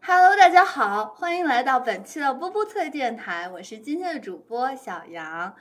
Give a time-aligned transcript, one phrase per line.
[0.00, 5.56] Hello，大家好，欢迎来到本期的波波脆电台，我是今天的主播小杨。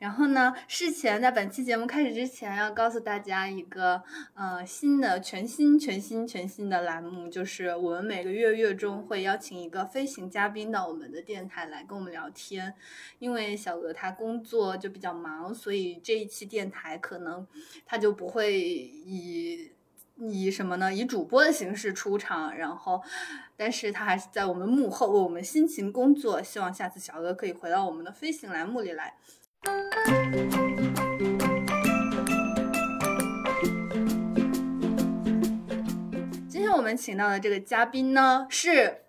[0.00, 12.74] 然后呢，事前在本期节目开始之前，要告诉大家一个呃新的、全新、全新、全新的栏目，就是我们每个月月中会邀请一个飞行嘉宾到我们的电台来跟我们聊天。
[13.18, 17.46] 因为小鹅他工作就比较忙，所以这一期电台可能
[17.84, 19.70] 他就不会以
[20.16, 20.94] 以什么呢？
[20.94, 22.56] 以主播的形式出场。
[22.56, 23.02] 然后，
[23.54, 26.42] 但是他还是在我们幕后为我们辛勤工作。
[26.42, 29.16] 希望下次小鹅可以回到我们的飞行栏目里来。
[36.48, 39.02] 今天我们请到的这个嘉宾呢，是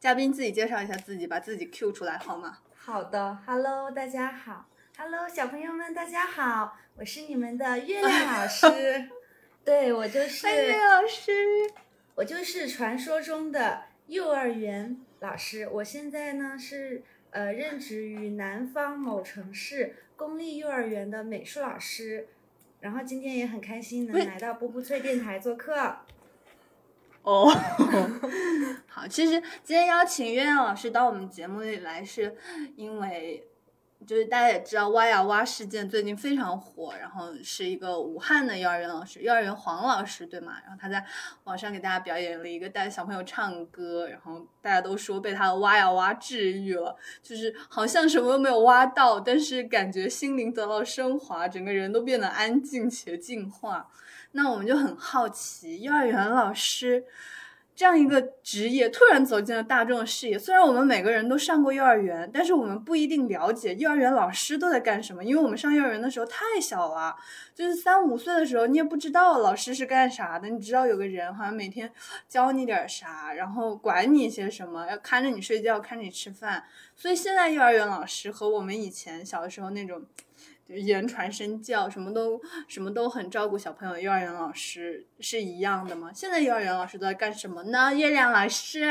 [0.00, 2.60] 嘉宾自己介绍一下自己，把自己 Q 出来好吗？
[2.74, 9.10] 好的，Hello，大家好，Hello，小朋友们，大家好，我是你们的月亮 老师，
[9.62, 11.32] 对我就是月亮老师，
[12.14, 17.04] 我就是传说中的幼儿园老师，我现在呢是。
[17.36, 22.28] 呃，任职于南方某城市公立幼儿园的美术老师，
[22.80, 25.98] 然后今天也很开心能来到波波脆电台做客。
[27.20, 27.46] 哦，
[28.88, 32.34] 好，其实今天邀请月亮老师到我们节目里来，是
[32.74, 33.46] 因为。
[34.06, 40.58] 就是大家也知道，挖呀挖事件最近非常火，然后是一个武汉的幼儿园老师，幼儿园黄老师，对吗？
[40.62, 41.04] 然后他在
[41.44, 53.90] 网上给大家表演了一个带小朋友唱歌，然后大家都说被他的挖呀挖治愈了，就是好像什么都没有挖到，但是感觉心灵得到升华，整个人都变得安静且净化。
[54.32, 57.04] 那我们就很好奇，幼儿园老师。
[57.76, 60.38] 这样一个职业突然走进了大众的视野。
[60.38, 67.14] 虽然我们每个人都上过幼儿园，但是我们不一定了解幼儿园老师都在干什么，因为我们上幼儿园的时候太小了，
[67.54, 70.48] 就是三五岁的时候，你也不知道老师是干啥的。
[70.48, 71.92] 你知道有个人好像每天
[72.26, 76.64] 教你点啥，然后管你些什么，要看着你睡觉，看着你吃饭。
[76.96, 80.02] 所以现在幼儿园老师和我们以前小的时候那种。
[80.68, 83.96] 言传身教，什么都什么都很照顾小朋友。
[83.98, 86.10] 幼儿园老师是一样的吗？
[86.12, 87.94] 现在幼儿园老师都在干什么呢？
[87.94, 88.84] 月亮老师，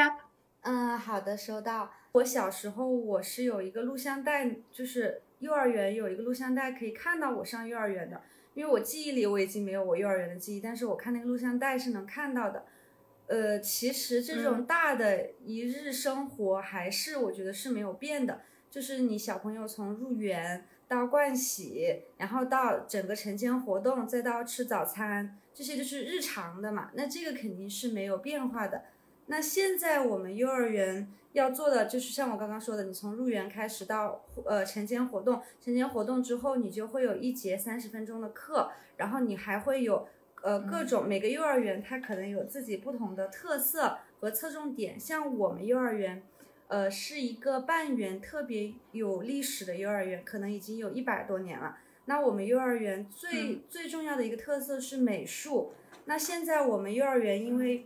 [0.61, 1.91] 嗯，好的，收到。
[2.13, 8.21] 我小时候我是有一个录像带，就是幼儿园有一个录像带可以看到我上幼儿园的。
[8.53, 12.63] 因为我记忆里我已经没有我幼儿园的记忆，但是我看那个录像带是能看到的。
[13.27, 18.41] 呃，其实这种大的一日生活还是我觉得是没有变的，
[18.71, 20.65] 就是你小朋友从入园。
[20.87, 26.91] 到盥洗，然后到整个晨间活动，再到吃早餐，这些就是日常的嘛。
[26.93, 28.83] 那这个肯定是没有变化的。
[29.27, 40.07] 那现在我们幼儿园要做的就是像我刚刚说的，你从入园开始到呃晨间活动，晨间活动之后你就会有一节三十分钟的课，然后你还会有
[40.43, 46.21] 呃各种每个幼儿园它可能有自己不同的特色和侧重点，像我们幼儿园。
[46.67, 51.77] 呃，是一个半圆特别有历史的幼儿园，可能已经有一百多年了。
[52.05, 55.73] 那我们幼儿园最最重要的一个特色是美术。
[56.05, 57.85] 那现在我们幼儿园因为，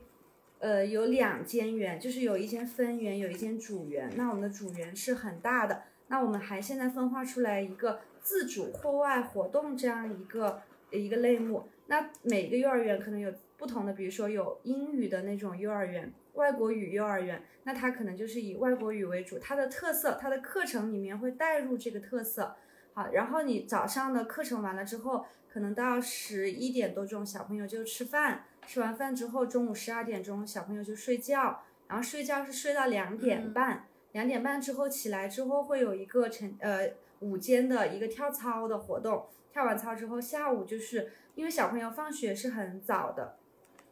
[0.60, 4.12] 呃，有两间园，就是有一间分园，有一间主园。
[4.16, 5.84] 那我们的主园是很大的。
[6.08, 10.62] 那我们还现在分化出来一个自主户外活动这样一个
[10.92, 11.68] 一个类目。
[11.88, 16.14] 那每个幼儿园可能有不同的，比如说有英语的那种幼儿园。
[16.36, 22.56] 外国语幼儿园，那它可能就是以外国语为主，它的特色，它的课程里面会带入这个特色。
[22.94, 43.38] 好，然后你早上的课程完了之后，可能到十一点多钟，小朋友就吃饭，吃完饭之后，中午十二点钟小朋友就睡觉，然后睡觉是睡到两点半，两点半之后起来之后会有一个晨呃午间的一个跳操的活动，跳完操之后，下午就是因为小朋友放学是很早的，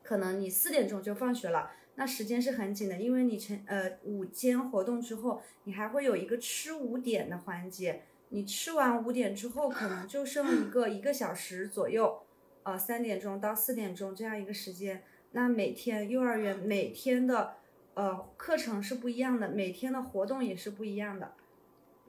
[0.03, 1.71] 可能你四点钟就放学了。
[1.95, 8.03] 那时间是很紧的，因为你成呃午间活动之后，你还会有一个吃五点的环节。
[8.29, 12.21] 你吃完五点之后，可能就剩一个一个小时左右，
[12.63, 15.01] 呃三点钟到四点钟这样一个时间。
[15.31, 17.55] 那每天幼儿园每天的
[17.95, 21.33] 呃课程是不一样的，每天的活动也是不一样的。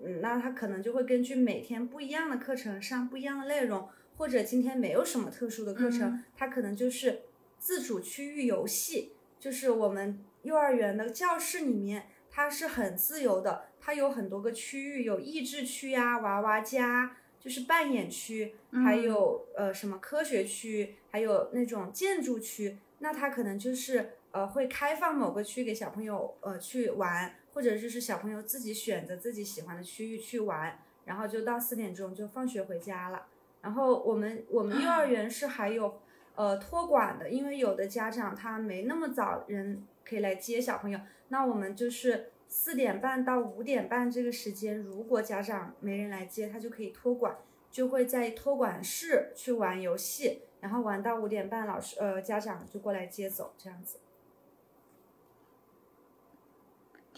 [0.02, 7.22] 嗯，那他可能就会根据每天不一样的课程上不一样的内容，或者今天没有什么特殊的课程，他可能就是
[7.58, 9.12] 自主区域游戏。
[9.40, 22.78] 就是我们幼儿园的教室里面，它是很自由的，它有很多个区域，有益智区呀、娃娃家，就是扮演区，还有呃什么科学区，还有那种建筑区。
[22.98, 30.78] 那它可能就是呃会开放某个区给小朋友呃去玩，或者就是小朋友自己选择自己喜欢的区域去玩。
[31.08, 33.26] 然后就到四点钟就放学回家了。
[33.62, 36.02] 然后我们我们幼儿园是还有
[36.34, 47.34] 呃托管的，因为有的家长他没那么早人可以来接小朋友，那我们就是四点半到五点半这个时间，如果家长没人来接，他就可以托管，
[47.70, 53.96] 就会在托管室去玩游戏，然后玩到五点半，老师呃家长就过来接走，这样子。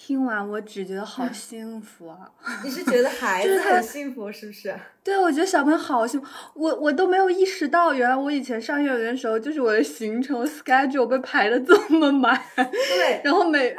[0.03, 2.19] 听完我只觉得好 幸福啊！
[2.65, 4.75] 你是觉得孩 子很幸福是不是？
[5.05, 6.27] 对，我觉得小朋友好幸福。
[6.55, 12.43] 我我都没有意识到，原来我以前上幼儿园的时候，就是我的行程 schedule 被排的这么满。
[12.57, 13.77] 对，然后每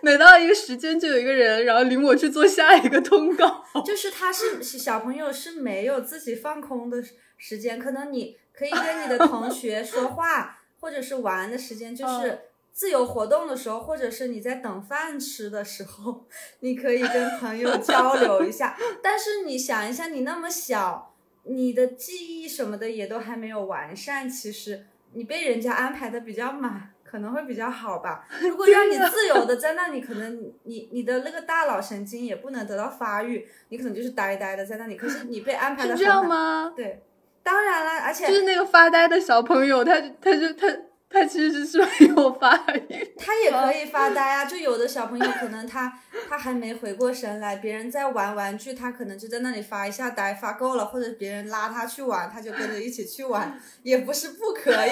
[0.00, 3.62] 每到一个时间就有一个人，然后领我去做下一个通告。
[3.84, 6.96] 就是他是小朋友是没有自己放空的
[7.36, 12.38] 时间，可能你可以跟你的同学说话，或者是玩的时间，就是。
[12.72, 16.26] 自由活动的时候，或者是你在等饭吃的时候，
[16.60, 18.76] 你可以跟朋友交流一下。
[19.02, 21.14] 但是你想一下，你那么小，
[21.44, 28.26] 你的记忆什么的也都还没有完善，其实你被人家安排的比较满，可能会比较好吧。
[28.40, 34.96] 如果让你自由的在那里，可能你你的那个大脑神经也不能得到发育，你可能就是呆呆的在那里。
[34.96, 36.72] 可是你被安排的这样吗？
[36.74, 37.02] 对，
[37.42, 40.66] 当然了，而且就是那个发呆的小朋友，他他就他。
[41.12, 44.44] 他其实是没有发育， 他也可以发呆啊。
[44.44, 45.92] 就有的小朋友可能他
[46.28, 54.90] 他还没回过神来，别人在玩玩具，他可能就在那里发一下呆，发够了，或者别人拉他去玩，他就跟着一起去玩，也不是不可以。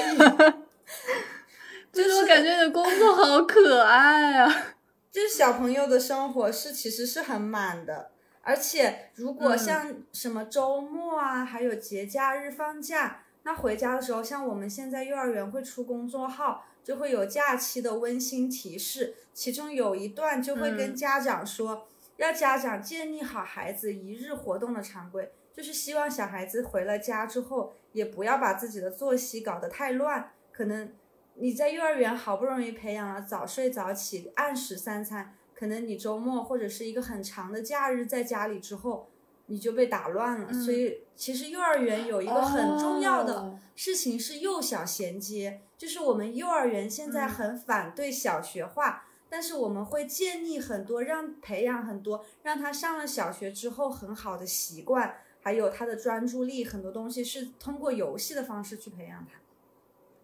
[1.93, 4.67] 就是我感觉你的工作好可爱啊！
[5.11, 8.13] 就是小朋友的生活是其实是很满的，
[8.43, 13.23] 而且如果像什么周末啊，还有节假日放假。
[13.43, 21.89] 那回家的时候，像我们现在幼儿园会出公众号，就会有假期的温馨提示，其中有一段就会跟家长说，
[22.19, 30.33] 要家长建立好孩子一日活动的常规，就是希望小孩子回了家之后，也不要把自己的作息搞得太乱。
[30.53, 30.93] 可能
[31.37, 39.09] 你在幼儿园好不容易培养了早睡早起、按时三餐，可能你周末或者是一个很长的假日在家里之后。
[39.51, 59.41] 你就被打乱了，所以其实幼儿园有一个很重要的事情是幼小衔接，就是我们幼儿园现在很反对小学化，但是我们会建立很多让培养很多让他上了小学之后很好的习惯，还有他的专注力，很多东西是通过游戏的方式去培养他，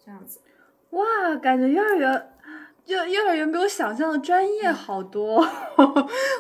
[0.05, 0.38] 这样子。
[0.90, 1.05] 哇，
[1.43, 2.32] 感觉幼儿园。
[2.87, 5.44] 幼幼儿园比我想象的专业好多，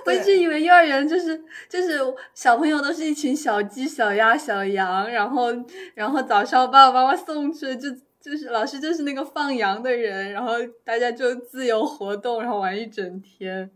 [0.04, 1.98] 我一直以为幼儿园就是就是
[2.34, 5.48] 小朋友都是一群小鸡、小鸭、小羊，然后
[5.94, 7.90] 然后早上爸爸妈妈送去，就
[8.20, 10.52] 就是老师就是那个放羊的人，然后
[10.84, 13.68] 大家就自由活动，然后玩一整天。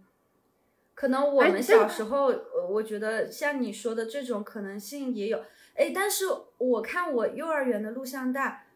[0.94, 2.32] 可能我们小时候，
[2.70, 5.42] 我觉得像你说的这种可能性也有，
[5.74, 6.26] 哎，但是
[6.58, 8.66] 我看我幼儿园的录像带。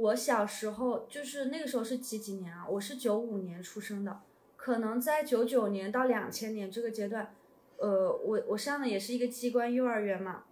[0.00, 2.64] 我小时候就是那个时候是几几年啊？
[2.66, 4.20] 我是九五年出生的，
[4.56, 7.34] 可能在九九年到两千年这个阶段，
[7.76, 10.44] 呃，我我上的也是一个机关幼儿园嘛，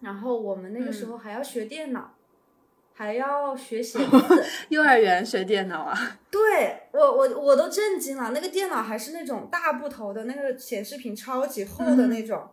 [0.00, 2.14] 然后我们那个时候还要学电脑，
[2.94, 4.44] 还要学写 字。
[4.70, 5.94] 幼儿园学电脑啊？
[6.30, 12.48] 对我我我都震惊了，那个电脑还是那种大部头的那个显示屏超级厚的那种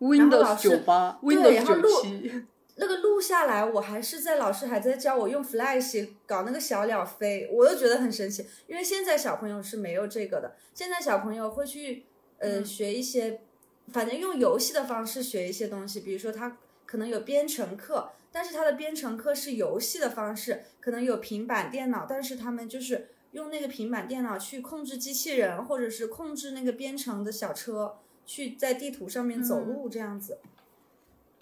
[0.00, 2.46] ，Windows 九八，Windows 九七。
[2.80, 8.46] 那个录下来，我还是在老师还在教我用 Flash 搞那个小鸟飞，我都觉得很神奇。
[8.68, 12.04] 因为现在小朋友是没有这个的，现在小朋友会去
[12.38, 13.40] 呃学一些，
[13.88, 16.00] 反正用游戏的方式学一些东西。
[16.00, 16.56] 比如说他
[16.86, 30.38] 可能有编程课，但是他的编程课是游戏的方式，可能有平板电脑，但是他们就是用那个平板电脑去控制机器人，或者是控制那个编程的小车，去在地图上面走路这样子。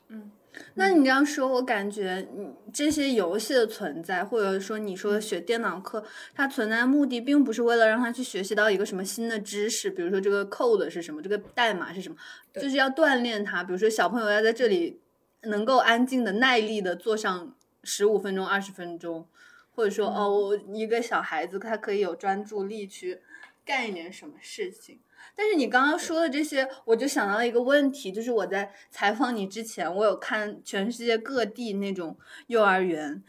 [0.09, 0.33] 嗯。
[0.75, 12.17] 那你这样说，我感觉，嗯，这些游戏的存在，或者说你说学电脑课，它存在的目的，并不是为了让他去学习到一个什么新的知识，比如说这个 code 是什么，这个代码是什么，
[12.55, 13.65] 就是要锻炼他。
[13.65, 15.01] 比如说小朋友要在这里
[15.43, 19.27] 能够安静的、耐力的坐上十五分钟、二十分钟，
[19.75, 23.21] 或者说哦，我一个小孩子他可以有专注力去
[23.65, 25.01] 干一点什么事情。
[25.35, 32.17] 但是你刚刚说的这些，我就想到了一个问题，就是我在采访你之前，我有看全世界各地那种
[32.47, 33.23] 幼儿园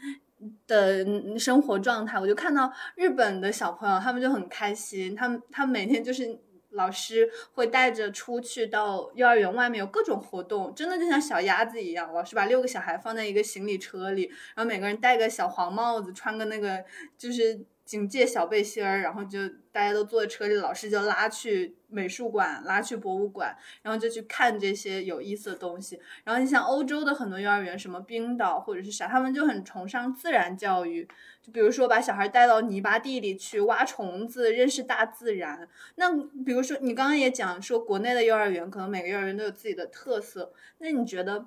[0.66, 6.38] 的生活状态，我就看到日本的小朋友，他们就很开心，他们他们每天就是
[6.70, 16.84] 老师会带着出去到幼儿园外面有各种活动，真的就像小鸭子一样，老师把六个小孩放在一个行李车里，然后每个人戴个小黄帽子，穿个那个
[17.16, 17.60] 就是。
[17.88, 25.98] 警戒小背心儿，然后就大家都坐在车里，老师就拉去美术馆，拉去博物馆，然后就去看这些有意思的东西。
[26.22, 31.08] 然后你像欧洲的很多幼儿园，什么冰岛或者是啥，他们就很崇尚自然教育，
[31.40, 35.66] 就比如说把小孩带到泥巴地里去挖虫子，认识大自然。
[35.94, 36.14] 那
[36.44, 41.46] 比如说你刚刚也讲说，国内的幼儿园可能每个幼儿园都有自己的特色，那你觉得？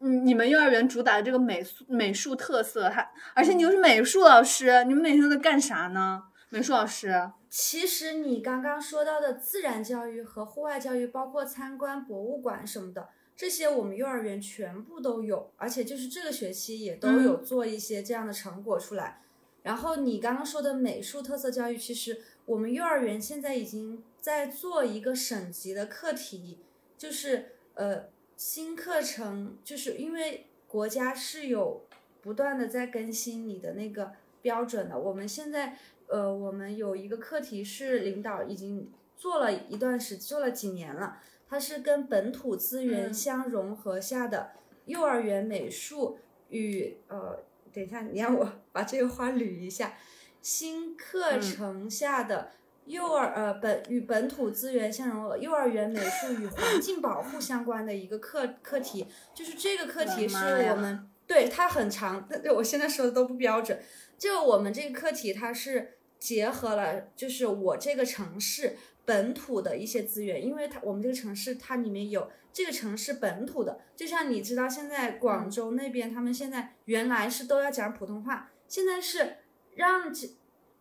[0.00, 6.22] 嗯，你们幼儿园主打的这个美术美术特色，还而且你又是美术老师，你们每天都在干啥呢？
[6.50, 19.22] 美术老师，其实你刚刚说到的自然教育和户外教育，包括参观博物馆什么的，这些我们幼儿园全部都有，而且就是这个学期也都有做一些这样的成果出来。
[19.62, 26.60] 然后你刚刚说的美术特色教育，其实我们幼儿园现在已经在做一个省级的课题，
[26.96, 28.04] 就是呃。
[28.38, 31.84] 新课程就是因为国家是有
[32.22, 34.96] 不断的在更新你的那个标准的。
[34.96, 35.76] 我们现在
[36.06, 44.52] 呃，我们有一个课题是领导已经做了一段时做了几年了，它是跟本土资源相融合下的
[44.84, 46.18] 幼儿园美术
[46.50, 47.40] 与呃，
[47.72, 49.94] 等一下你让我 把这个话捋一下，
[50.40, 52.52] 新课程下的。
[52.88, 60.36] 幼儿呃本与本土资源相融合，幼儿园美术与环境保护相关的一个课课题，就是这个课题是
[60.70, 63.78] 我们对它很长，对我现在说的都不标准。
[64.16, 79.36] 就我们这个课题，它是结合了就是我这个城市本土的一些资源，因为它我们这个城市它里面有这个城市本土的，就像你知道现在广州那边他们现在原来是都要讲普通话，现在是
[79.74, 80.10] 让。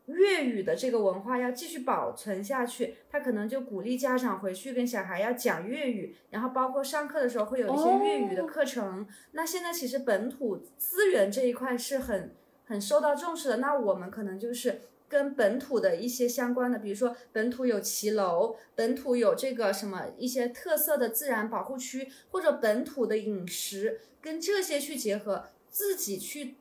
[0.08, 9.06] 粤语的这个文化要继续保存下去，他可能就鼓励家长回去跟小孩要讲粤语，然后包括上课的时候会有一些粤语的课程。
[9.34, 12.34] 那现在其实本土资源这一块是很
[12.66, 13.58] 很受到重视的。
[13.58, 26.56] 那我们可能就是跟本土的一些相关的，比如说本土有骑楼，本土有这个什么一些特色的自然保护区，或者本土的饮食，跟这些去结合，自己去。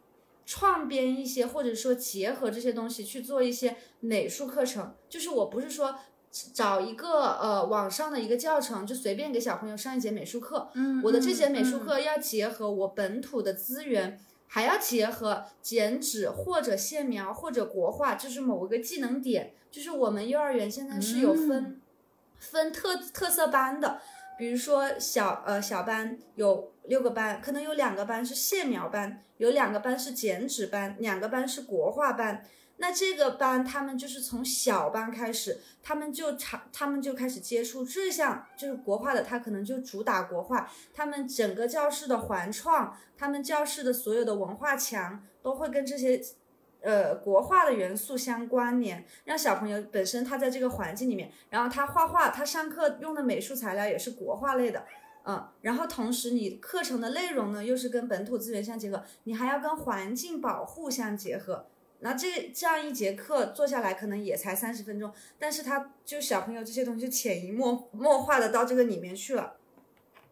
[0.47, 5.95] 创编一些，或者说结合这些东西去做一些美术课程，就是我不是说
[6.55, 21.81] 找一个呃网上的一个教程就随便给小朋友上一节美术课，嗯，我的这节美术课要结合我本土的资源，还要结合剪纸或者线描或者国画，就是某一个技能点，就是我们幼儿园现在是有分
[22.39, 24.01] 分特特色班的。
[24.39, 32.45] 比如说小呃小班有六个班，可能有两个班是线描班，有两个班是剪纸班，两个班是国画班。
[32.79, 40.71] 那这个班他们就是从小班开始，他们就尝，他们就开始接触这项就是国画的，他可能就主打国画。
[40.93, 46.23] 他们整个教室的环创，他们教室的所有的文化墙都会跟这些。
[46.83, 54.85] 呃，国画的元素相关联，让小朋友本身他在这个环境里面，然后他画画，他上课用的美术材料也是国画类的，
[55.25, 61.67] 嗯，然后同时你课程的内容呢又是跟本土资源相结合，你还要跟环境保护相结合，
[62.01, 69.57] 那这这样一节课做下来可能也才三十分钟，但是他就小朋友这些东西潜移默默化的到这个里面去了。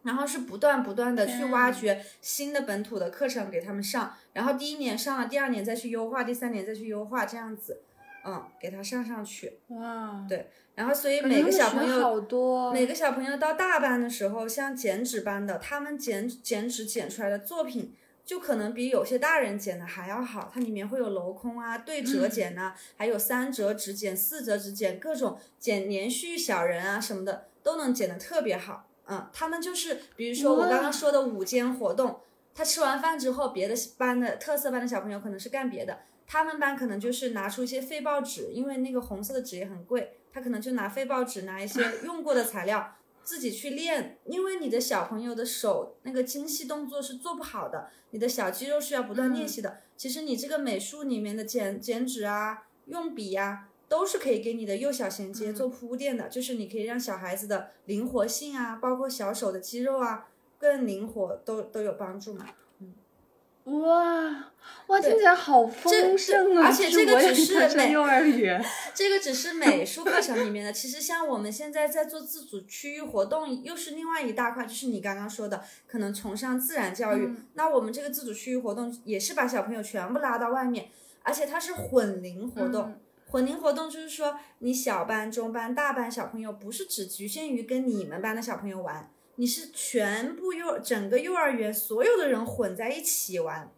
[0.05, 7.81] 然后是不断不断的去挖掘新的本土的课程给他们上，然后第一年上了，第二年再去优化，第三年再去优化，这样子，
[8.23, 9.59] 嗯，给他上上去。
[9.69, 28.87] 哇，对，然后所以每个小朋友好多，每个小朋友到大班的时候，像剪纸班的，他们剪剪纸剪出来的作品，就可能比有些大人剪的还要好，它里面会有镂空啊、对折剪呐，还有三折纸剪、四折纸剪，各种剪连续小人啊什么的，都能剪得特别好。
[29.07, 32.21] 嗯，他们就是，比如说我刚刚说的午间活动，
[32.53, 49.81] 他吃完饭之后，别的班的特色班的小朋友可能是干别的，他们班可能就是拿出一些废报纸，因为那个红色的纸也很贵，他可能就拿废报纸，拿一些 用过的材料自己去练，因为你的小朋友的手那个精细动作是做不好的，你的小肌肉是要不断练习的。
[49.95, 53.67] 其实你这个美术里面的剪剪纸啊，用笔呀。
[53.87, 60.27] 都是可以给你的幼小衔接做铺垫的，就是你可以让小孩子的灵活性啊，包括小手的肌肉啊
[60.57, 62.45] 更灵活，都都有帮助嘛。
[62.79, 64.51] 嗯，哇
[64.87, 66.67] 哇，听起来好丰盛啊！
[66.67, 68.63] 而且这个只是美幼儿园，
[68.95, 70.73] 这个只是美术课程里面的。
[70.73, 77.31] 其实像我们现在在做自主区域活动，又是另外一大块，就是你刚刚说的，可能崇尚自然教育。
[77.53, 80.89] 那我们这个自主区域活动也是把小朋友全部拉到外面，
[81.21, 82.99] 而且它是混龄活动。
[83.35, 93.69] 混龄活动就是说，你小班、中班、大班小朋友不是只局限于跟你们班的小朋友玩，你是全部幼整个幼儿园所有的人混在一起玩，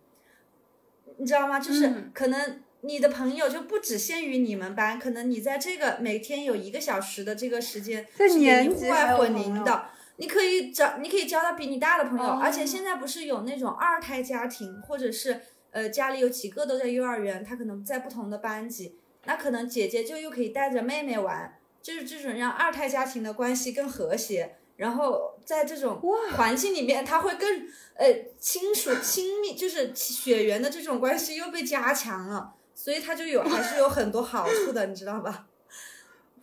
[1.18, 1.60] 你知道吗？
[1.60, 9.86] 就是可能你的朋友就不只限于你们班，可能你在这个每天有一个小时的这个时间在是你户外混龄的，
[10.18, 18.96] 你可以找，你可以交到比你大的朋友，哦而且现在不是有那种二胎家庭，或者是呃家里有几个都在幼儿园，他可能在不同的班级，
[19.28, 24.56] 那可能姐姐就又可以带着妹妹玩，就是这种让二胎家庭的关系更和谐。
[24.78, 26.00] 然后在这种
[26.36, 28.08] 环境里面，他会更呃
[28.40, 35.48] 亲属亲密，就是血缘的这种关系又被加强了，所以他就有还是有很多好处的，你知道吧？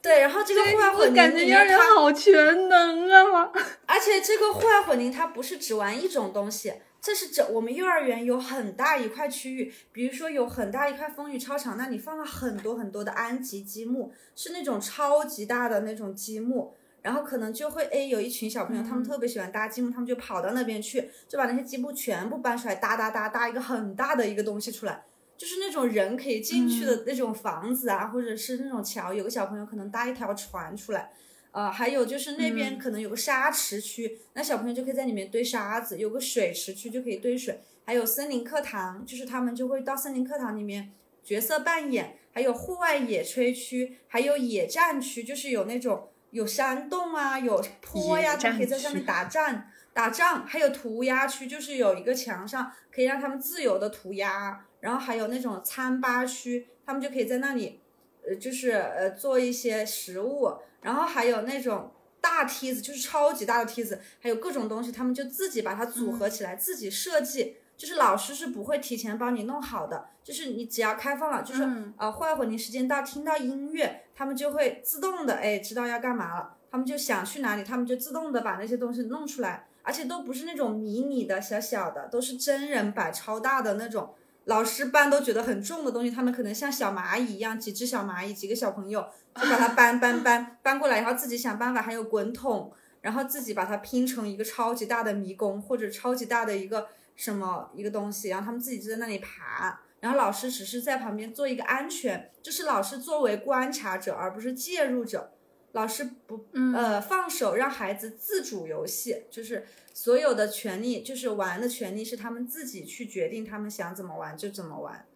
[0.03, 3.51] 对，然后这个户外我混感觉幼儿龄里面，它园好全能啊！
[3.87, 6.75] 而且这个户外混龄它不是只玩一种东西，
[7.05, 16.73] 这是整我们幼儿园有很大一块区域，比如说有很大一块风雨操场，那里放了很多很多的安吉积木，是那种超级大的那种积木。
[17.03, 25.05] 然后可能就会哎，有一群小朋友，他们特别喜欢搭积木，他们就跑到那边去，就把那些积木全部搬出来，搭搭搭搭一个很大的一个东西出来，
[25.37, 31.13] 就是那种人可以进去的那种房子啊，或者是那种桥，有个小朋友可能搭一条船出来。
[31.55, 40.91] 呃，还有就是那边可能有个沙池区，那小朋友就可以在里面堆沙子；有个水池区就可以堆水，还有森林课堂，就是他们就会到森林课堂里面
[41.23, 49.71] 角色扮演，还有户外野炊区，还有野战区，就是有那种有山洞啊，有坡呀，野他们可以在上面打仗。
[49.93, 57.79] 打仗，还有涂鸦区，就是有一个墙上可以让他们自由的涂鸦，然后还有那种餐吧区，他们就可以在那里，
[58.27, 60.53] 呃，就是呃做一些食物，
[60.85, 67.57] 然后还有那种大梯子，就是超级大的梯子，还有各种东西，他们就自己把它组合起来，自己设计。
[67.77, 84.15] 就是老师是不会提前帮你弄好的，就是你只要开放了，就是、嗯呃户外混龄时间到，听到音乐，他们就会自动的哎知道要干嘛了，他们就想去哪里，他们就自动的把那些东西弄出来，而且都不是那种迷你的小小的，都是真人摆超大的那种。
[84.45, 89.01] 老师搬都觉得很重的东西，他们可能像小蚂蚁一样，几只小蚂蚁，几个小朋友
[89.35, 105.33] 就把它搬搬搬搬过来，然后自己想办法，还有滚筒，然后自己把它拼成一个超级大的迷宫或者超级大的一个什么一个东西，然后他们自己就在那里爬，然后老师只是在旁边做一个安全，就是老师作为观察者而不是介入者，
[105.75, 115.07] 老师不呃放手让孩子自主游戏，就是所有的权利，就是玩的权利是他们自己去决定，他们想怎么玩就怎么玩。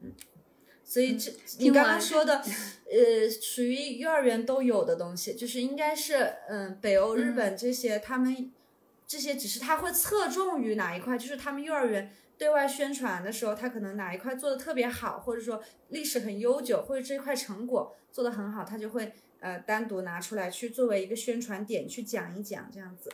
[0.00, 0.12] 嗯，
[0.82, 2.42] 所以这、你刚刚说的，
[2.90, 8.52] 呃，属于幼儿园都有的东西，就是应该是嗯、北欧、日本这些，他们
[9.06, 12.12] 这些只是他会侧重于哪一块，就是他们幼儿园。
[12.38, 23.10] 对外宣传的时候，他可能哪一块做的特别好，或者说历史很悠久，或者这块成果做的很好，他就会呃单独拿出来去作为一个宣传点去讲一讲，这样子。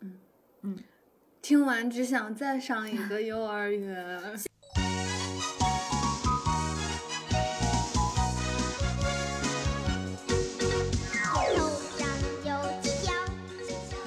[0.00, 0.18] 嗯
[0.62, 0.78] 嗯
[1.40, 4.34] 听完只想再上一个幼儿园。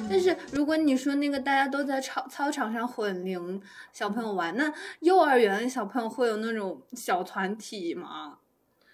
[0.10, 3.62] 但是如果你说那个大家都在操操场上混龄
[3.94, 8.40] 小朋友玩，那幼儿园小朋友会有那种小团体吗？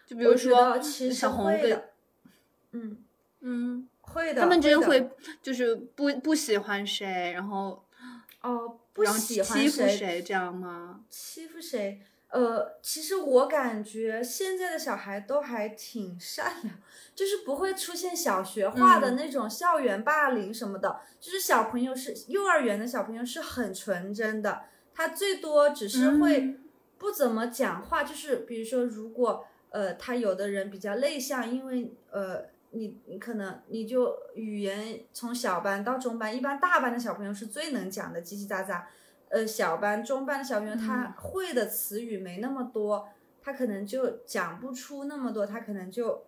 [0.05, 1.83] 就比如说小红跟
[2.71, 2.97] 嗯，
[3.41, 4.41] 嗯，会的。
[4.41, 5.09] 他们之间会
[5.41, 7.85] 就是不不喜欢谁，然后
[8.41, 11.01] 哦，不然后喜欢欺负谁谁这样吗？
[11.09, 12.01] 欺负谁？
[12.29, 16.75] 呃，其实我感觉现在的小孩都还挺善良，
[17.15, 20.99] 就是不会出现小学化的嗯那种校园霸凌什么的。
[21.21, 26.63] 就是小朋友是幼儿园的小朋友是很纯真的，他最多只是会嗯
[26.97, 38.81] 不怎么讲话，就是比如说如果呃他有的人比较内向，因为呃你你可能你就语言从小班到中班，一般大班的小朋友是最能讲的，叽叽喳喳。
[39.29, 43.09] 呃，小班、中班的小朋友，他会的词语没那么多，
[43.41, 46.25] 他可能就讲不出那么多，他可能就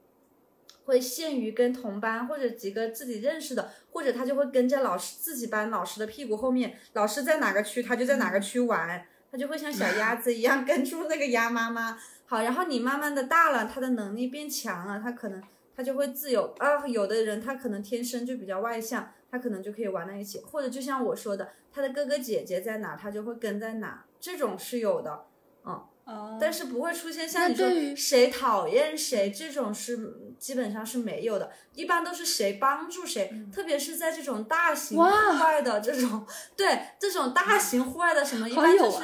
[0.83, 11.97] 会限于跟同班或者几个自己认识的，或者他就会跟着老师自己班老师的屁股后面，老师在哪个区，他就在哪个区玩，他就会像小 鸭子一样跟住那个鸭妈妈。
[12.25, 15.41] 好，然后你慢慢的大了，他的能力变强了，他可能
[15.79, 16.85] 他就会自由啊。
[16.85, 25.23] 有的人他可能天生就比较外向，他可能就可以玩在一起，或者就像我说的，他的哥哥姐姐在哪，他就会跟在哪，这种是有的。
[25.63, 35.03] 哦，但是不会出现像你说谁讨厌谁这种是基本上是没有的，一般都是谁帮助谁，特别是在这种大型户
[35.41, 38.97] 外的这种，对这种大型户外的什么，一般就是。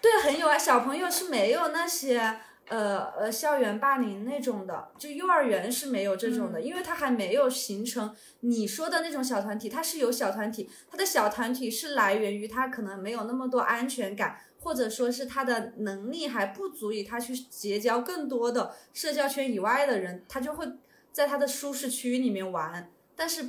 [0.00, 20.66] 对很有爱，小朋友是没有那些呃呃校园霸凌那种的，就幼儿园是没有这种嗯的，因为它还没有形成你说的那种小团体，它是有小团体，它的小团体是来源于他可能没有那么多安全感，或者说是他的能力还不足以他去结交更多的社交圈以外的人，他就会
[21.12, 23.48] 在他的舒适区里面玩，但是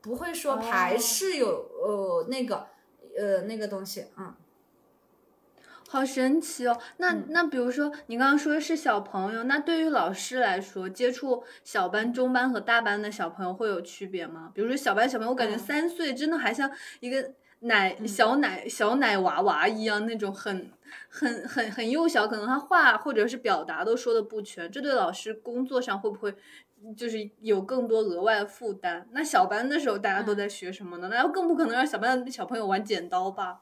[0.00, 1.48] 不会说排哦斥有、
[1.82, 2.66] 呃那个
[3.18, 4.34] 呃那个东西，嗯。
[5.92, 6.80] 好神奇哦！
[6.98, 14.52] 那、嗯那比如说你刚刚说的是小朋友，那对于老师来说，接触小班、中班和大班的小朋友会有区别吗？
[14.54, 20.70] 比如说小班小朋友，我感觉嗯三岁真的还像一个奶、嗯小奶小奶娃娃一样，那种很
[21.08, 26.32] 很很很幼小，可能他话或者是表达都说的不全，这对老师工作上会不会？
[26.96, 29.06] 就是有更多额外的负担。
[29.10, 31.08] 那小班的时候，大家都嗯在学什么呢？
[31.12, 33.58] 那更不可能让小班的小朋友玩剪刀吧？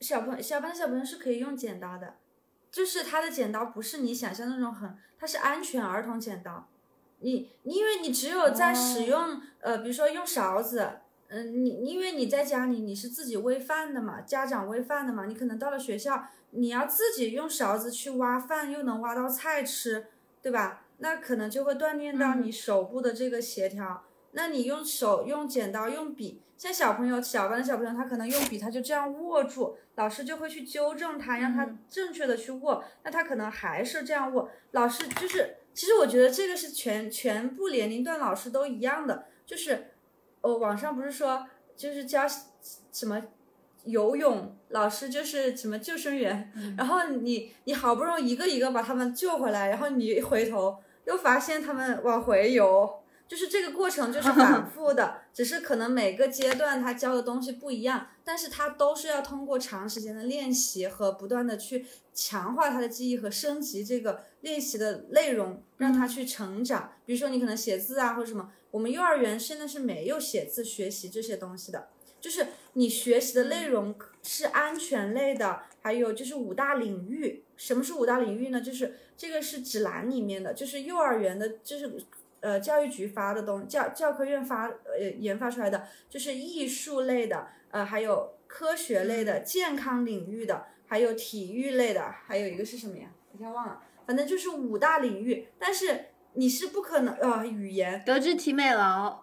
[0.00, 2.14] 小朋小班的小朋友是可以用剪刀的，
[2.70, 6.68] 就是他的剪刀不是你想象那种很，它是安全儿童剪刀。
[7.20, 20.06] 你你因为你只有在使用、呃，比如说用勺子，嗯、你因为你在家里你是自己喂饭的嘛，家长喂饭的嘛，你可能到了学校你要自己用勺子去挖饭，又能挖到菜吃，
[20.42, 20.82] 对吧？
[20.98, 24.04] 那可能就会锻炼到嗯你手部的这个协调。
[24.32, 32.82] 那你用手、用剪刀、用笔，像小朋友小班的小朋友，他可能用笔，他就这样握住，老师就会去纠正他，让他嗯正确的去握。
[33.02, 39.90] 那他可能还是这样握，老师就是，其实我觉得这个是全全部年龄段老师都一样的，就是，
[40.40, 42.24] 呃，网上不是说就是教
[42.92, 43.20] 什么
[43.84, 53.00] 游泳，老师就是什么救生员，然后你你好不容易一个一个把他们救回来，然后你一回头又发现他们往回游。
[53.26, 66.92] 就是这个过程就是 反复的，只是可能每个阶段他教的东西不一样，但是他都是要通过长时间的练习和不断的去强化他的记忆和升级这个练习的内容，让他去成长。
[67.06, 71.88] 比如说你可能写字啊或者什么，我们幼儿园现在是没有写字学习这些东西的，
[72.20, 77.42] 就是你学习的内容是安全类的，还有就是五大领域。
[77.56, 78.60] 什么是五大领域呢？
[78.60, 81.90] 就是这个是指南里面的，就是幼儿园的，就是。
[82.44, 93.08] 呃，教育局发的东教教科院发呃研发出来的，就是艺术类的，呃，还有科学类的、健康领域的，还有体育类的，还有一个是什么呀？
[93.32, 95.48] 我现在忘了，反正就是五大领域。
[95.58, 99.22] 但是你是不可能呃语言德智体美劳，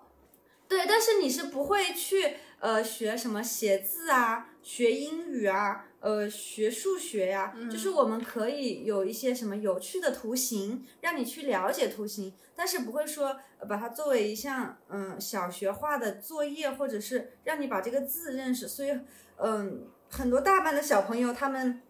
[0.68, 18.68] 对，但是你是不会去呃学什么写字啊，学英语啊，呃学数学呀、就是我们可以有一些什么有趣的图形，让你去了解图形，但是不会说呃把它作为一项嗯小学化的作业，或者是让你把这个字认识。
[18.68, 18.92] 所以
[19.38, 21.82] 嗯，很多大班的小朋友他们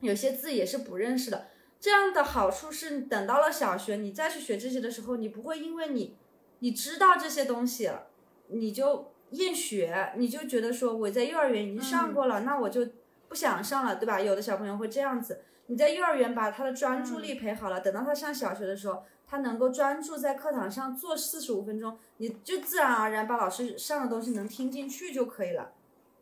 [0.00, 1.48] 有些字也是不认识的。
[1.80, 6.16] 这样的好处是，等到了小学，你再去学这些的时候，你不会因为你
[6.60, 8.06] 你知道这些东西了，
[8.48, 12.86] 你就厌学，你就觉得说我在幼儿园已经上过了，那我就
[13.32, 14.20] 不想上了，对吧？
[14.20, 15.40] 有的小朋友会这样子。
[15.68, 25.72] 你在幼儿园把他的专注力培好了，等到他上小学的时候，他能够专注在课堂上坐四十五分钟，你就自然而然把老师上的东西能听进去就可以了。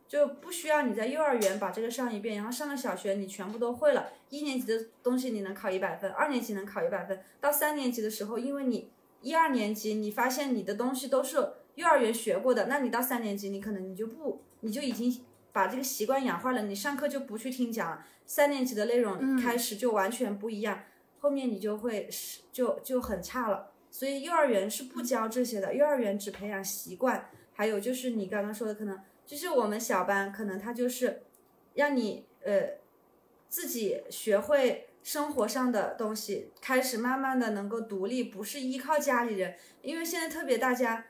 [0.06, 4.10] 就不需要你在幼儿园把这个上一遍，然后上了小学你全部都会了。
[4.28, 8.88] 一年级的东西你能考一百分，二年级能考一百分，到三年级的时候，因为你
[9.20, 11.36] 一二年级你发现你的东西都是
[11.74, 20.82] 幼儿园学过的，那你到三年级你可能你就不，你就已经把这个习惯养坏了，你上课就不去听讲了，三年级的内容开始就完全不一样，
[21.18, 23.72] 后面你就会是就就很差了。
[23.90, 28.98] 所以幼儿园是不教这些的，幼儿园只培养习惯，还有就是你刚刚说的可能。
[29.26, 31.22] 就是我们小班可能他就是
[31.74, 32.78] 让你呃
[33.48, 39.54] 自己学会生活上的东西，开始慢慢的能够独立，不是依靠家里人。
[39.82, 41.09] 因为现在特别大家呃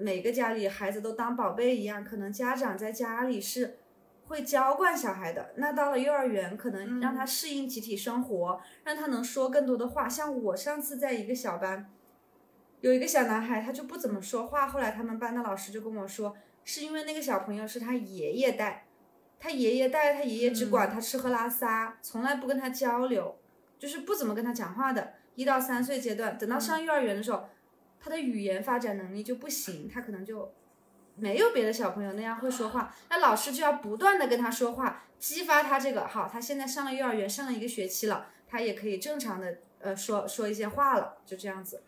[0.00, 3.78] 每个家里孩子都当宝贝一样，可能家长在家里是
[4.26, 5.52] 会娇惯小孩的。
[5.56, 10.08] 那到了幼儿园，可能让他适应集体生活，让他能说更多的话。
[10.08, 11.90] 像我上次在一个小班，
[12.80, 16.36] 有一个小男孩，他就不怎么说话，后来他们班的老师就跟我说。
[16.68, 18.86] 是因为那个小朋友是他爷爷带，
[19.38, 23.36] 他爷爷带，他爷爷只管他吃喝拉撒，从来不跟他交流，
[23.78, 25.12] 就是不怎么跟他讲话的。
[25.36, 27.48] 一到三岁阶段，等到上幼儿园的时候，
[28.06, 30.54] 他的语言发展能力就不行，他可能就
[31.16, 32.94] 没有别的小朋友那样会说话。
[33.10, 36.06] 那老师就要不断的跟他说话，激发他这个。
[36.06, 41.82] 好，他现在上了幼儿园，上了一个学期了，他也可以正常的呃说说一些话了，就这样子。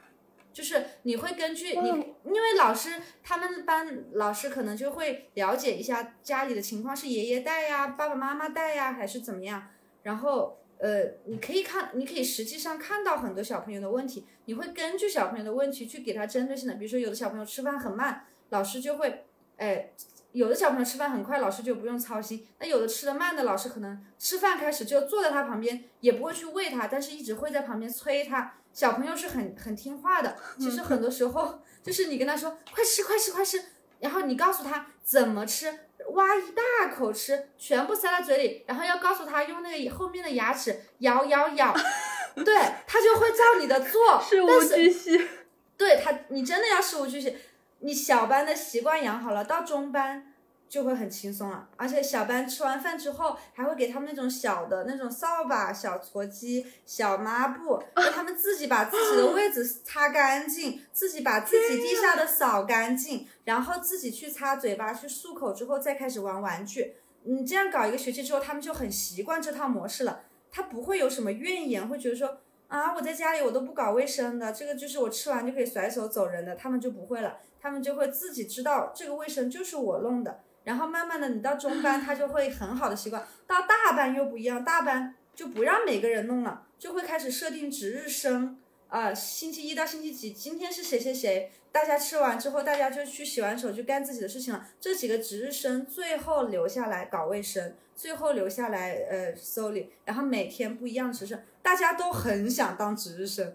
[0.53, 1.89] 就是你会根据你，
[2.25, 9.69] 因为老师他们班老师可能就会了解一下家里的情况，是爷爷带呀、爸爸妈妈带呀，还是怎么样？
[10.03, 19.25] 然后呃，你可以看，你可以实际上看到很多小朋友的问题，你会根据小朋友的问题去给他针对性的，比如说有的小朋友吃饭很慢，老师就会，
[19.57, 19.91] 哎，
[20.33, 22.47] 有的小朋友吃饭很快，老师就不用操心。
[22.61, 28.55] 那有的吃的慢的，老师可能吃饭开始就坐在他旁边，也不会去喂他，但是一直会在旁边催他。
[28.73, 33.61] 小朋友是很很听话的， 其实很多时候就是你跟他说快吃快吃快吃，
[33.99, 35.77] 然后你告诉他怎么吃，
[36.09, 41.75] 挖一大口吃，全部塞到嘴里，然后要告诉他用那个后面的牙齿咬咬咬，
[42.45, 42.55] 对
[42.87, 45.29] 他就会照你的做，事无巨细。
[45.77, 47.37] 对他，你真的要事无巨细。
[47.81, 50.28] 你小班的习惯养好了，到中班
[50.69, 51.69] 就会很轻松了。
[51.77, 66.97] 而且小班吃完饭之后，还会给他们那种小的那种扫把、小搓机、小抹布，让他们自己把自己的位置擦干净，自己把自己地下的扫干净，然后自己去擦嘴巴、去漱口之后，再开始玩玩具。
[67.25, 72.39] 你这样搞一个学期之后，他们就很习惯这套模式了，他不会有什么怨言，会觉得说。
[72.69, 101.41] 啊，我在家里我都不搞卫生的，这个就是我吃完就可以甩手走人的，他们就不会了，他们就会自己知道这个卫生就是我弄的，然后慢慢的你到中班他就会很好的习惯， 到大班又不一样，大班就不让每个人弄了，就会开始设定值日生，啊、星期一到星期几，今天是谁谁谁，大家吃完之后大家就去洗完手去干自己的事情了，这几个值日生最后留下来搞卫生，最后留下来呃收礼，然后每天不一样的值日生。
[101.63, 103.55] 大家都很想当值日生，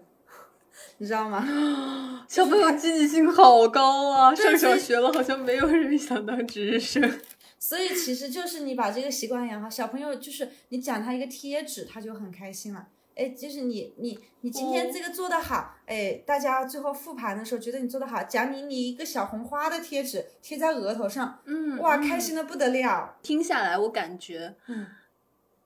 [0.98, 2.26] 你知道吗？
[2.28, 4.34] 小朋友积极性好高啊！
[4.34, 7.20] 上小学了，好像没有人想当值日生。
[7.58, 12.88] 所以其实就是你把这个习惯养好，小朋友就是你讲他一个贴纸，他就很开心了。
[13.14, 23.16] 哎，就是你你你今天这个做的好，哎，大家最后复盘的时候觉得你做的好，奖励你一个小红花的贴纸贴在额头上，嗯，哇，嗯开心的不得了。
[23.22, 24.86] 听下来，我感觉，嗯，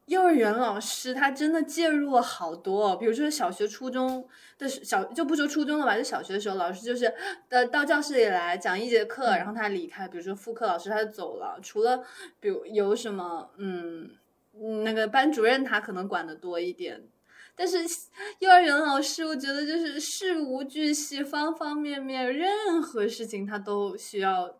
[0.08, 4.26] 幼儿园老师他真的介入了好多、比如说小学、初中
[4.58, 7.12] 的小就不说初中了吧，就小学的时候，老师就是
[7.50, 12.02] 呃到教室里来讲一节课，然后他离开，比如说副课老师他就走了，除了
[12.40, 14.10] 比如有什么嗯
[14.84, 17.04] 那个班主任他可能管的多一点。
[17.54, 17.78] 但是
[18.38, 24.56] 幼儿园老师，我觉得就是事无巨细，方方面面，任何事情他都需要，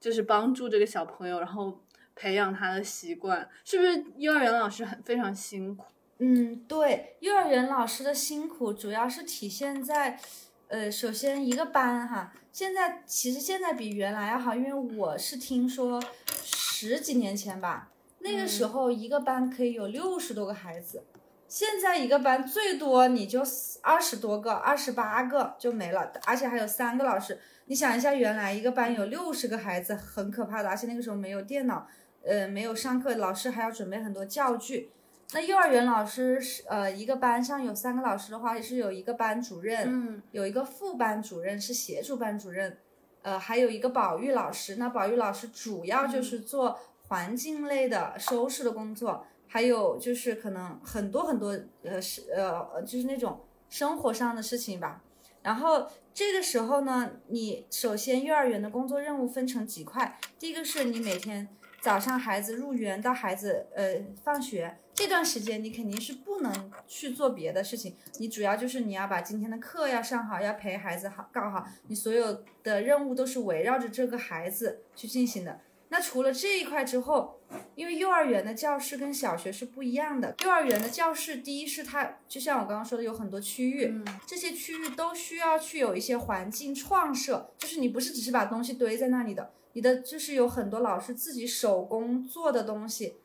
[0.00, 1.80] 就是帮助这个小朋友，然后
[2.22, 4.04] 培养他的习惯，是不是？
[4.16, 5.84] 幼儿园老师很非常辛苦。
[6.18, 10.20] 嗯，对，幼儿园老师的辛苦主要是体现在，
[10.68, 16.00] 呃，首先一个班哈，现在其实现在比原来要好，因为我是听说
[16.32, 21.02] 十几年前吧，那个时嗯候一个班可以有六十多个孩子，
[21.48, 23.42] 现在一个班最多你就
[23.82, 27.40] 二十多个、二十八个就没了，而且还有三个老师。
[27.66, 31.86] 你想一下，原来一个班有六十个孩子，很可怕的，而且那个时候没有电脑，
[32.24, 34.90] 呃，没有上课，老师还要准备很多教具。
[35.34, 42.76] 那幼儿园老师是呃一个班上有三个老师的话，也是有一个班主任，嗯有一个副班主任是协助班主任，
[43.22, 44.76] 呃，还有一个保育老师。
[44.76, 55.02] 那保育老师主要就是做环境类的收拾的工作，还有就是可能很多很多呃是呃呃就是那种生活上的事情吧。
[55.42, 61.48] 然后这个时候呢，你首先幼儿园的工作任务分成几块，第一个是你每天
[61.82, 75.60] 早上孩子入园到孩子呃放学这段时间，你肯定是不能去做别的事情，你主要就是你要把今天的课要上好，要陪孩子好搞好，你所有的任务都是围绕着这个孩子去进行的。
[75.92, 77.38] 那除了这一块之后，
[77.74, 84.02] 因为幼儿园的教室跟小学是不一样的，幼儿园的教室第一是它就像我刚刚说的有很多区域，嗯。
[84.26, 93.16] 这些区域都需要去有一些环境创设，就是你不是只是把东西堆在那里的，你的就是有很多老师自己手工做的东西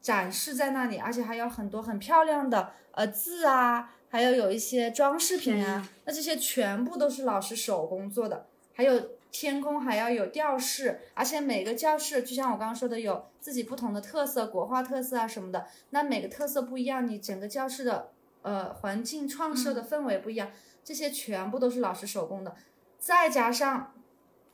[0.00, 20.52] 展示在那里，而且还有很多很漂亮的呃字啊，还有有一些装饰品啊，那这些全部都是老师手工做的，还有天空还要有吊饰，而且每个教室就像我刚刚说的，有自己不同的特色，国画特色啊什么的，那每个特色不一样，你整个教室的呃环境创设的氛围不一样，
[20.84, 22.54] 这些全部都是老师手工的，
[22.96, 23.92] 再加上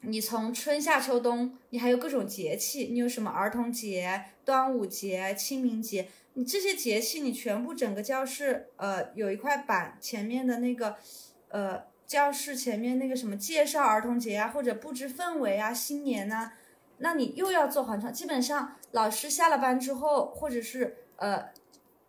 [0.01, 10.97] 你从春夏秋冬，你还有各种节气，你有什么儿童节、端午节、清明节，你这些节气你全部整个教室呃有一块板，前面的那个
[11.49, 16.51] 呃教室前面那个什么介绍儿童节啊，或者布置氛围啊，新年呐、
[16.99, 21.51] 那你又要做环创，基本上老师下了班之后，或者是呃。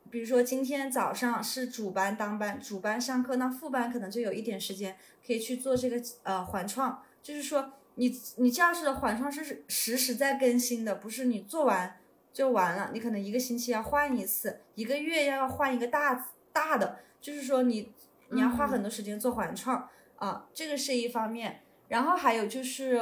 [0.10, 11.98] 比如说今天早上是主班当班，主班上课，那副班可能就有一点时间可以去做这个呃环创，就是说你你教室的环创是实时在更新的，不是你做完
[12.34, 12.90] 就完了。
[12.92, 17.94] 你可能一个星期要换一次，一个月要换一个大大的，就是说你
[18.32, 21.62] 你要花很多时间做环创啊，这个是一方面。
[21.88, 23.00] 然后还有就是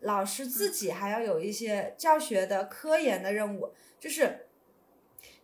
[0.00, 4.46] 老师自己还要有一些教学的科研的任务，就是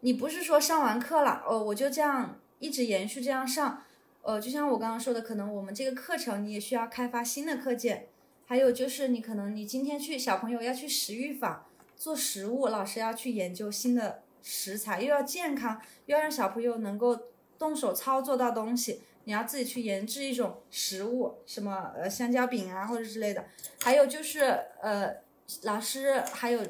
[0.01, 3.83] 你不是说上完课了哦，我就这样一直延续这样上。
[4.23, 8.07] 呃，就像我刚刚说的，可能我们这个课程你也需要开发新的课件，
[8.47, 11.67] 还有就是你可能你今天去小朋友要去食育坊
[11.97, 17.19] 做食物，老师要去研究新的食材，又要健康，又要让小朋友能够
[17.59, 23.45] 动手操作到东西，你要自己去研制一种食物，什么呃香蕉饼啊或者之类的，
[23.83, 24.43] 还有就是
[24.81, 25.17] 呃
[25.63, 26.61] 老师还有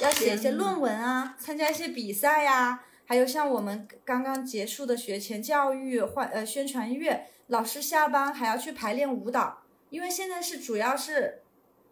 [0.00, 2.84] 要写一些论文啊，参加一些比赛呀。
[3.06, 11.40] 还有像我们刚刚结束的学前教育换呃宣传月，老师下班还要去排练舞蹈，因为现在是主要是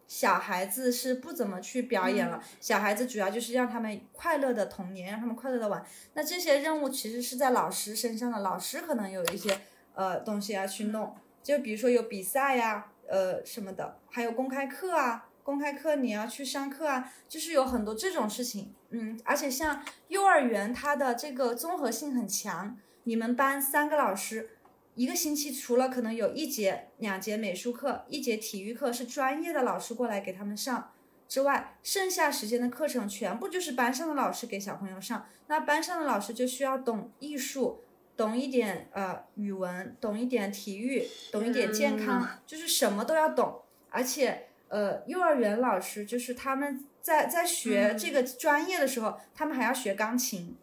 [0.07, 5.85] 小孩子是不怎么去表演了，小孩子主要就是让他们快乐的童年，让他们快乐的玩。
[6.13, 9.59] 那这些任务其实是在老师身上的，老师可能有一些
[9.93, 15.25] 呃东西要去弄，就比如说有比赛呀，呃什么的，还有公开课啊。
[15.43, 22.77] 公开课你要去上课啊，就是有很多这种事情，嗯，而且像幼儿园，它的这个综合性很强。
[23.05, 24.49] 你们班三个老师，
[24.97, 30.91] 一个星期除了可能有一节、两节美术课，一节体育课是专业的老师过来给他们上
[31.29, 35.27] 之外，剩下时间的课程全部就是班上的老师给小朋友上。
[35.45, 37.83] 那班上的老师就需要懂艺术，
[38.17, 44.43] 懂一点呃语文，懂一点体育，懂一点健康，就是什么都要懂，而且。
[44.69, 50.57] 呃，幼儿园老师就是他们在在学这个专业的时候，他们还要学钢琴。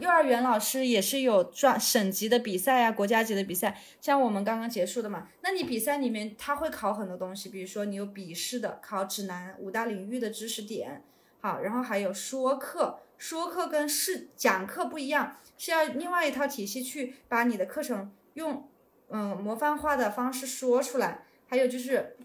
[0.00, 5.28] 幼儿园老师也是有专省级的比赛啊，国家级的比赛，像我们刚刚结束的嘛。
[5.42, 11.02] 那你比赛里面他会考很多东西，比如说你有笔试的，考指南五大领域的知识点，
[11.40, 18.68] 好，然后还有说课，说课跟是讲课不一样，是要另外一套体系去把你的课程用
[19.08, 22.16] 嗯模范化的方式说出来，还有就是。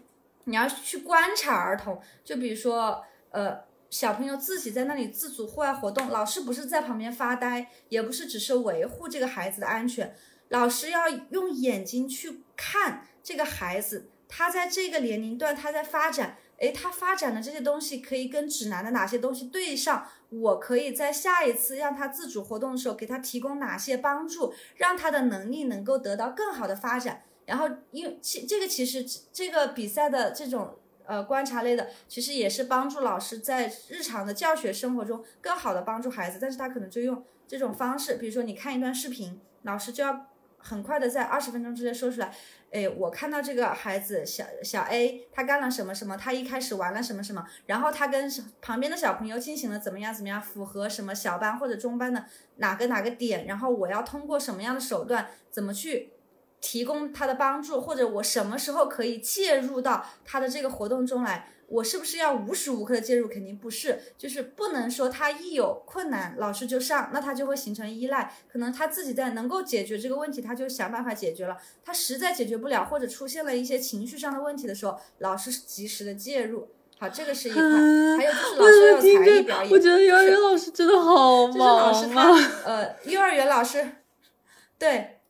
[0.46, 10.12] 你要去观察儿童，就比如说，呃，小朋友自己在那里自主户外活动，老师不是在旁边发呆，也不是只是维护这个孩子的安全，
[10.48, 27.22] 老师要用眼睛去看这个孩子，他在这个年龄段他在发展，诶，他发展的这些东西可以跟指南的哪些东西对上，我可以在下一次让他自主活动的时候给他提供哪些帮助，让他的能力能够得到更好的发展。
[27.46, 30.76] 然后，因为其这个其实这个比赛的这种
[31.06, 36.38] 呃观察类的，其实也是帮助老师在日常的教学生活中更好的帮助孩子。
[36.40, 40.26] 但是他可能就用这种方式，比如说你看一段视频，老师就要
[40.58, 42.34] 很快的在二十分钟之内说出来。
[42.72, 48.28] 哎，我看到这个孩子小小 A，他干了什么什么，他一开始玩了什么什么，然后他跟
[48.60, 52.24] 旁边的小朋友进行了怎么样怎么样，符合什么小班或者中班的
[52.56, 56.13] 哪个哪个点，然后我要通过什么样的手段，怎么去。
[56.64, 61.50] 提供他的帮助，或者我什么时候可以介入到他的这个活动中来？
[61.68, 63.28] 我是不是要无时无刻的介入？
[63.28, 68.32] 肯定不是，就是不能说他一有困难，老师就上，那他就会形成依赖。
[68.50, 71.58] 可能他自己在能够解决这个问题，他就想办法解决了。
[71.84, 76.68] 他实在解决不了，或者出现了一些情绪上的问题的时候，老师及时的介入。
[76.98, 77.62] 好，这个是一块。
[77.62, 79.70] 还有就是老师要才艺表演。
[79.70, 82.38] 我觉得幼儿园老师真的好忙啊。
[82.64, 83.86] 呃，幼儿园老师，
[84.78, 85.20] 对。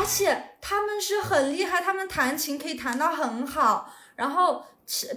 [0.00, 4.64] 而且他们是很厉害，他们弹琴可以弹到很好，然后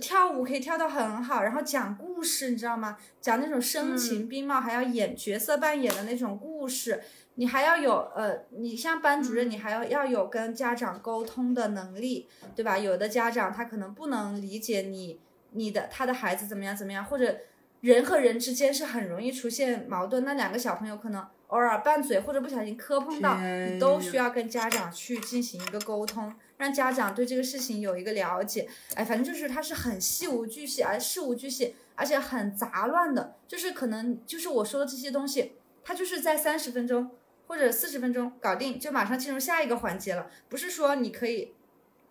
[0.02, 2.98] 跳舞可以跳到很好，然后讲故事，你知道吗？
[3.22, 7.02] 讲那种声情并茂，还要演角色扮演的那种故事。
[7.36, 12.78] 你还要有呃，你像班主任，你还要要有跟家长沟通的能力，对吧？
[12.78, 15.18] 有的家长他可能不能理解你
[15.52, 17.38] 你的他的孩子怎么样怎么样，或者
[17.84, 21.26] 人和人之间是很容易出现矛盾，那两个小朋友可能。
[21.48, 28.68] 偶尔拌嘴或者不小心磕碰到，你都需要跟家长去进行一个沟通，让家长对这个事情有一个了解。
[28.96, 33.36] 哎，反正就是它是很细无巨细，而事无巨细，而且很杂乱的。
[33.48, 35.52] 就是可能就是我说的这些东西，
[35.84, 37.12] 它就是在三十分钟
[37.46, 40.32] 或者四十分钟搞定，就马上进入下一个环节了。
[40.50, 41.54] 不是说你可以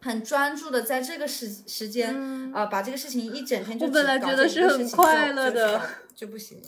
[0.02, 5.80] 很专注的在这个时时间啊，把这个事情一整天就我本来觉得是很快乐的，
[6.14, 6.60] 就不行。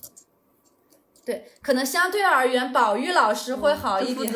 [1.25, 4.33] 对，可能相对而言，保育老师会好一点，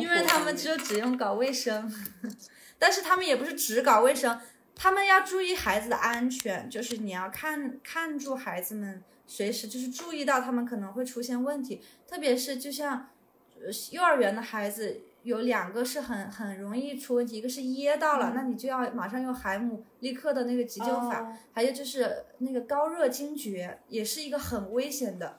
[0.00, 1.92] 因为他们就只用搞卫生，
[2.78, 4.40] 但是他们也不是只搞卫生，
[4.74, 13.10] 他们要注意孩子的安全，就是你要看看住孩子们随时就是注意到他们可能会出现问题，特别是就像
[13.56, 15.02] 呃幼儿园的孩子。
[15.28, 25.36] 有两个是很很容易出问题，一个是噎到了，那你就要马上用海姆立克的那个急救法，哦还有就是那个高热惊厥，也是一个很危险的。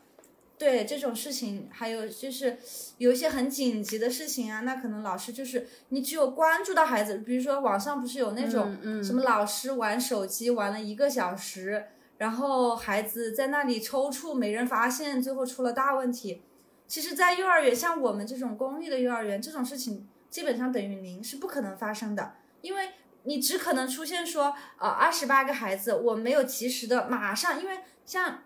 [0.59, 2.57] 对这种事情，还有就是
[2.97, 11.85] 有一些很紧急的事情啊，那可能老师就是你只有关注到孩子，比如说网上不是有那种什么老师玩手机玩了一个小时，
[12.17, 16.43] 然后孩子在那里抽搐，没人发现，最后出了大问题。
[16.89, 22.89] 其实，在幼儿园，像我们这种公立的幼儿园，这种事情基本上等于零，是不可能发生的，因为
[23.23, 28.39] 你只可能出现说，呃，二十八个孩子，我没有及时的马上，因为像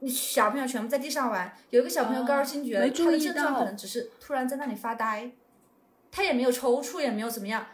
[0.00, 5.32] 你小朋友全部在地上玩，有一个小朋友高热惊厥，他的症状可能只是突然在那里发呆，
[6.12, 7.66] 他也没有抽搐，也没有怎么样。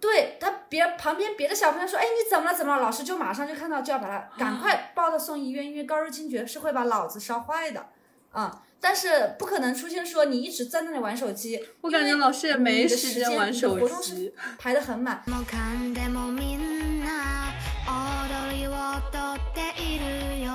[0.00, 2.56] 对他别旁边别的小朋友说，哎，你怎么了？
[2.56, 2.82] 怎么了？
[2.82, 7.86] 老师就马上就看到，就要把他赶快抱到送医院，因为高热惊厥是会把脑子烧坏的，
[8.32, 14.33] 啊、但是不可能出现说你一直在那里玩手机，我感觉老师也因为没你的时时间玩你的手活动是机。
[14.57, 15.23] 排得很满。
[15.27, 17.53] もかんでもみんな
[17.87, 20.51] 踊りを踊っているよ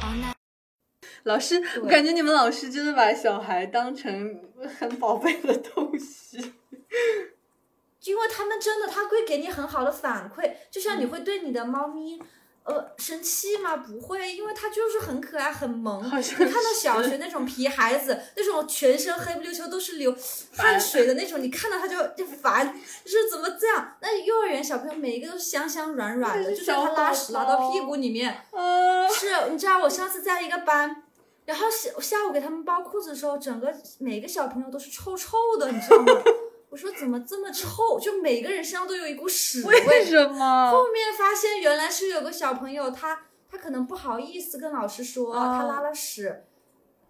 [0.00, 0.34] 同
[1.24, 4.40] 老师，我感觉你们老师真的把小孩当成
[4.78, 6.54] 很宝贝的东西。
[8.04, 12.22] 因为他们真的，他会给你很好的反馈，就像你会对你的猫咪，
[12.63, 13.77] 呃，生气吗？
[13.77, 16.03] 不会，因为他就是很可爱、很萌。
[16.05, 20.15] 你看到小学那种皮孩子，那种全身黑不溜秋都是流
[20.55, 22.71] 汗水的那种，你看到他就就烦，
[23.03, 23.97] 就是怎么这样？
[24.01, 31.03] 那幼儿园小朋友每一个都是香香软软的，就是是他拉屎拉到屁股里面，啊，是，你知道我上次在一个班，
[31.45, 36.13] 然后下下午给他们包裤子的时候，整个每个小朋友都是臭臭的，你知道吗？
[36.71, 37.99] 我说怎么这么臭？
[37.99, 40.05] 就每个人身上都有一股屎味为味。
[40.05, 40.71] 什么？
[40.71, 46.45] 后面发现原来是有个小朋友，他他可能不好意思跟老师说、他哦拉了屎，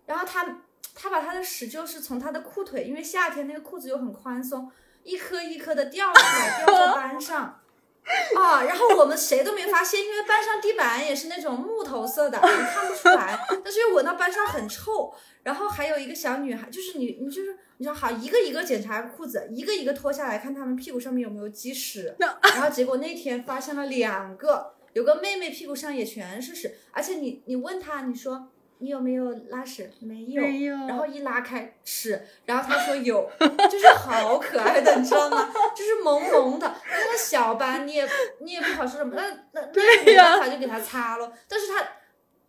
[0.08, 0.64] 然后他
[0.96, 4.72] 他把他的屎就是从他的裤腿，因为夏天那个裤子又很宽松，
[5.04, 7.61] 一颗一颗的掉出来，掉在班上。
[8.36, 13.40] 啊，然后我们谁都没发现，因为班上地板也是那种木头色的，你看不出来。
[13.64, 28.51] 但是又闻到班上很臭，然后还有一个小女孩，就是你你就是你说好一个一个检查裤子，一个一个脱下来看他们屁股上面有没有积屎， 然后结果那天发现了两个，有个妹妹屁股上也全是屎，而且你你问她，你说
[28.82, 29.90] 你有没有拉屎？
[30.00, 30.42] 没有。
[30.42, 30.76] 没有。
[30.88, 35.50] 然后一拉开屎，然后他说有，就是好可爱的，你知道吗？
[35.76, 38.08] 就是萌萌的，那个小班你也
[38.40, 39.24] 你也不好说什么，那
[39.54, 41.88] 那那对没呀办法就给他擦了，但是她。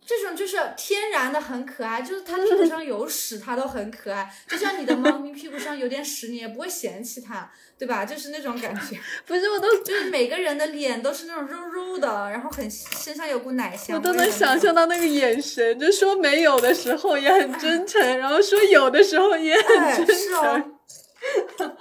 [0.05, 4.29] 这种就是天然的很可爱，就是它屁股上有屎，它都很可爱。
[4.49, 7.49] 就像你的猫咪屁股上有点屎，你也不会嫌弃它，
[7.79, 8.05] 对吧？
[8.07, 8.99] 就是那种感觉。
[9.25, 14.29] 不是，我都就是每个人的脸都是那种肉肉的，然后很身上有股奶香我都能。
[14.31, 20.79] 想象到那个眼神，就说没有的时候也很真诚，然后说有的时候也哎，很真是哦诚。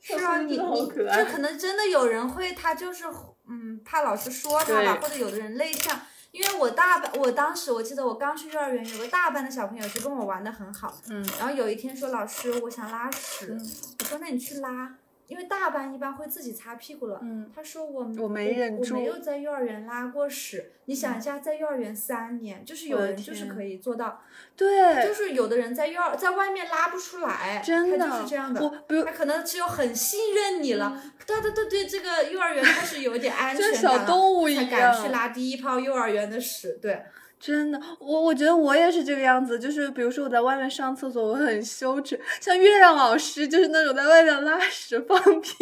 [0.00, 3.04] 是啊，你你可爱这可能真的有人会，他就是
[3.50, 6.00] 嗯怕老师说他吧，或者有的人内向。
[6.38, 11.20] 因为我大班，我当时我记得我刚去幼儿园，有个大班的小朋友就跟我玩的很好，嗯。
[11.36, 13.70] 然后有一天说老师我想拉屎，嗯。
[13.98, 14.94] 我说那你去拉，
[15.28, 17.20] 因为大班一般会自己擦屁股了。
[17.22, 20.72] 嗯，他说我我没忍住我没有在幼儿园拉过屎。
[20.86, 24.22] 你想一下，在幼儿园三年，就是有的人就是可以做到，
[24.56, 28.60] 对，就是有的人在幼儿在外面拉不出来，真的他就是这样的。
[29.04, 36.78] 他可能只有很信任你了，他他他对这个幼儿园开始有一点安全感了，小动物一才敢去拉第一泡幼儿园的屎。
[36.80, 37.02] 对，
[37.40, 45.52] 真的，我我觉得我也是这个样子，就是比如说我在外面上厕所，我很羞耻，像月亮老师就是那种在外面拉屎放屁，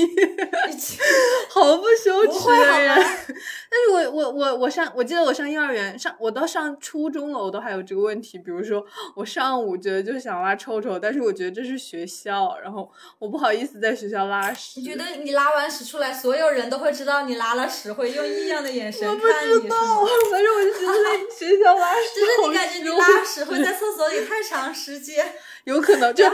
[1.50, 2.96] 毫不羞耻的人。
[2.96, 8.38] 但是我我我我上，我记得我上幼儿园上，我到上初中了，我都还有这个问题。
[8.38, 14.80] 比如说，我上午觉得就是想拉臭臭，但是我觉得这是学校，然后我不好意思在学校拉屎。
[14.80, 26.24] 你觉得你拉完屎出来，所有人都会知道你拉了屎，会用异样的眼神我不看你，是知道吗？，反正我就觉得在学校拉屎就是你感觉你拉屎 会在厕所里太长时间， 有可能就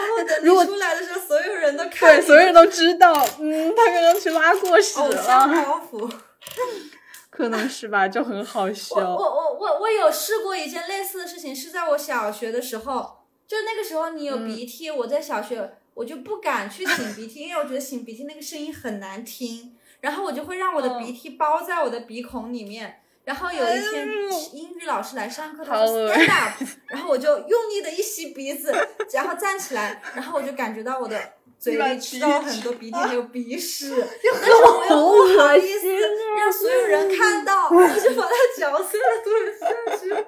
[0.42, 6.12] 如果你出来的时候，所有人都看对，所有人都知道，嗯，他刚刚去拉过屎了，包袱。
[7.30, 9.16] 可能是吧，就很好笑我。
[9.16, 23.01] 我我我有试过一件类似的事情，是在我小学的时候，就那个时候你有嗯鼻涕，我在小学我就不敢去擤鼻涕，因为我觉得擤鼻涕那个声音很难听，然后我就会让我的鼻涕包在我的鼻孔里面。
[23.24, 24.08] 然后有一天
[24.52, 28.74] 英语老师来上课，他好说恶 stand up，然后我就用力的一吸鼻子，
[29.12, 31.16] 然后站起来，然后我就感觉到我的
[31.58, 35.88] 嘴里吃到了很多鼻涕还有鼻屎， 但是我又不好意思
[36.36, 40.12] 让所有人看到， 我就把它嚼碎了吞下去。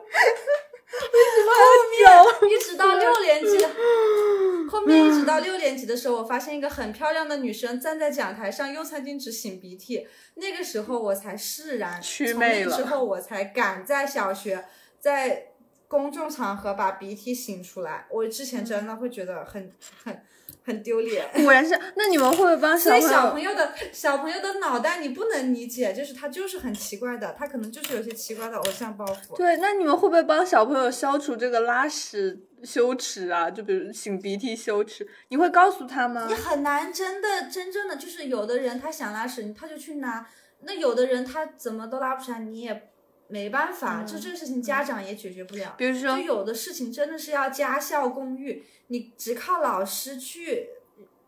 [0.94, 1.00] 后
[1.90, 3.58] 面一直到六年级，
[4.68, 14.64] 后面一直到六年级的时候，我发现一个很漂亮的女生站在讲台上用餐巾纸擤鼻涕，那个时候我才释然，从那之后我才敢在小学
[14.98, 15.48] 在
[15.88, 20.22] 公众场合把鼻涕擤出来，我之前真的会觉得很很
[20.64, 21.28] 很丢脸。
[21.42, 21.78] 果然是。
[21.96, 23.52] 那你们会不会帮所以小小朋友？
[23.52, 29.36] 朋友的小朋友的脑袋你不能理解，就是他就是很奇怪的，他可能就是有些奇怪的偶像包袱。
[29.36, 33.50] 对，那你们会不会帮小朋友消除这个拉屎羞耻啊？
[33.50, 36.34] 就比如擤鼻涕羞耻，你会告诉他吗你？
[36.34, 40.24] 很难真的真正的就是有的人他想拉屎，他就去拉；
[40.62, 42.90] 那有的人他怎么都拉不出来，你也
[43.28, 44.02] 没办法。
[44.02, 45.74] 就这个事情家长也解决不了。
[45.78, 50.68] 比如说就，有的事情真的是要家校共育，你只靠老师去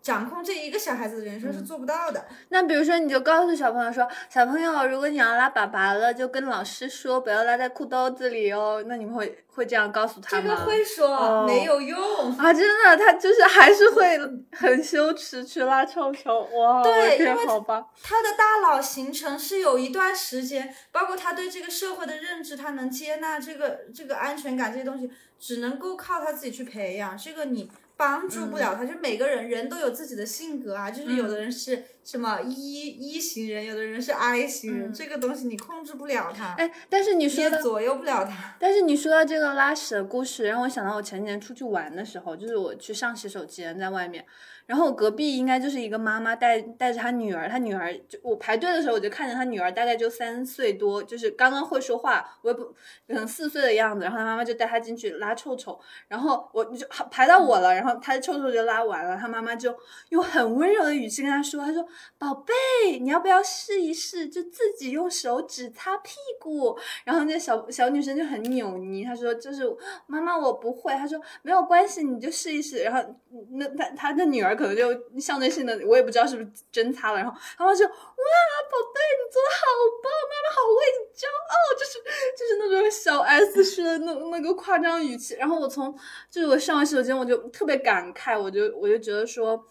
[0.07, 2.25] 掌控这一个小孩子的人生是做不到的。
[2.51, 8.85] 那比如说，你就告诉小朋友说，小朋友，如果你要拉粑粑了，就跟老师说，不要拉在裤兜子里哦。
[8.87, 10.55] 那你们会会这样告诉他这吗？
[10.55, 11.99] 个会说、哦没有用。
[12.39, 14.17] 啊，真的，他就是还是会
[14.53, 16.43] 很羞耻去拉臭臭。
[16.55, 17.85] 哇，对我的天因为好吧。
[18.01, 27.19] 他的大脑形成是有一段时间，包括他对这个社会的认知，他能接纳这个这个安全感这些东西，只能够靠他自己去培养。
[27.19, 38.55] 这个你帮助不了他，就每个人人都有自己的性格啊，就是有的人是什么一一型人，有的人是 I 型人，嗯这个东西你控制不了他，哎，但是你你说的，也左右不了他。
[38.61, 44.25] 但是你说到这个拉屎的故事，让我想到我前几年出去玩的时候，就是我去上洗手间，在外面，
[44.67, 55.77] 然后我隔壁应该就是一个妈妈带带着她女儿，她女儿就我排队的时候，我就看见她女儿大概就三岁多，就是刚刚会说话，我也不可能四岁的样子，然后她妈妈就带她进去拉臭臭，
[56.07, 59.77] 然后我就排到我了，然后她的臭臭就拉完了，她妈妈就
[60.11, 61.85] 用很温柔的语气跟她说，她说
[62.19, 69.65] 宝贝，你要不要试一试，就自己用手指擦屁股，然后那小小女生就很扭捏，她说就是
[70.07, 72.79] 妈妈我不会，她说没有关系，你就试一试。
[72.79, 73.15] 然后
[73.53, 74.89] 那她她的女儿可能就
[75.21, 77.19] 象征性的，我也不知道是不是真擦了。
[77.19, 79.63] 然后妈妈就哇宝贝你做的好
[80.03, 81.99] 棒，妈妈好为你骄傲，就是
[82.37, 85.35] 就是那种小 S 式的那那个夸张语气。
[85.35, 85.95] 然后我从
[86.31, 89.67] 就是我上完洗手间我就特别感慨，我就我就觉得说。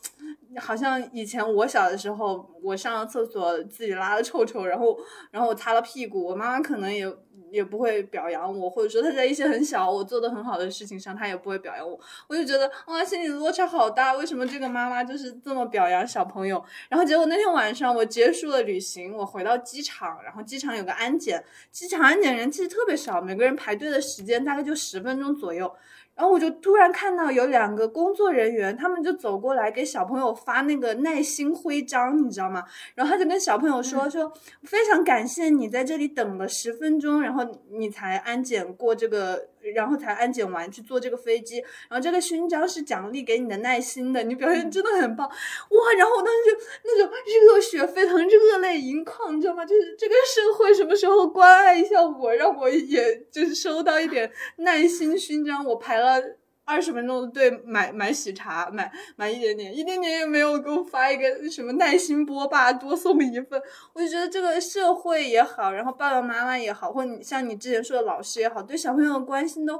[0.59, 4.97] 好像以前我小的时候，我上了厕所自己拉了臭臭，然后
[5.31, 7.05] 然后我擦了屁股，我妈妈可能也
[7.51, 11.99] 也不会表扬我，或者说她在一些很小我做的很好的事情上，她也不会表扬我。
[12.27, 16.63] 我就觉得哇，心里的落差好大，为什么这个妈妈就是这么表扬小朋友？
[16.89, 25.71] 然后结果那天晚上我结束了旅行，我回到机场，然后机场有个安检，机场安检人其实特别少，每个人排队的时间大概就十分钟左右。
[26.15, 32.63] 然后我就突然看到有两个工作人员，他们就走过来给小朋友发那个耐心徽章，你知道吗？
[32.95, 34.31] 然后他就跟小朋友说、说，
[34.63, 41.59] 非常感谢你在这里等了十分钟，然后你才安检过这个，然后才安检完去坐这个飞机，
[41.89, 45.93] 然后这个勋章是奖励给你的耐心的，你表现真的很棒，哇！
[45.97, 47.11] 然后我当时就那种
[47.51, 49.65] 热血沸腾、热泪盈眶，你知道吗？
[49.65, 56.37] 就是这个社会什么时候关爱一下我，让我也就是收到一点耐心勋章，我排了。
[56.65, 63.61] 二十分钟的队买买喜茶，买买一点点，一点点也没有给我发一个什么耐心波霸多送一份，
[63.93, 69.79] 我就觉得这个社会也好，然后爸爸妈妈也好，或你像你之前说的老师也好，对小朋友的关心都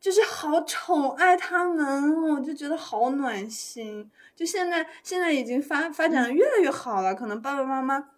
[0.00, 4.10] 就是好宠爱他们，我就觉得好暖心。
[4.36, 8.10] 就现在现在已经发发展的越来越好了，可能爸爸妈妈。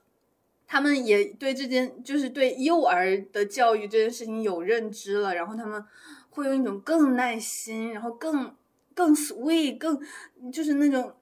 [0.73, 5.85] 他们也对这件，就是对幼儿的教育这件事情有认知了，然后他们
[6.31, 8.55] 会用一种更耐心，然后更
[8.95, 10.01] 更 sweet，更
[10.53, 11.15] 就是那种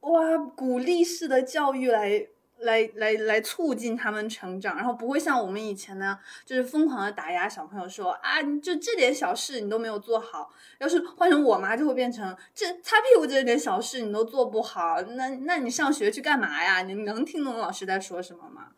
[0.00, 2.26] 哇鼓励式的教育来
[2.58, 10.50] 来来来促进他们成长，然后不会像我们以前那样，就是疯狂的打压小朋友说啊，就这点小事你都没有做好。
[10.78, 16.82] 要是换成我妈，就会变成这擦屁股这点小事你都做不好，那那你上学去干嘛呀？
[16.82, 18.68] 你能听懂老师在说什么吗？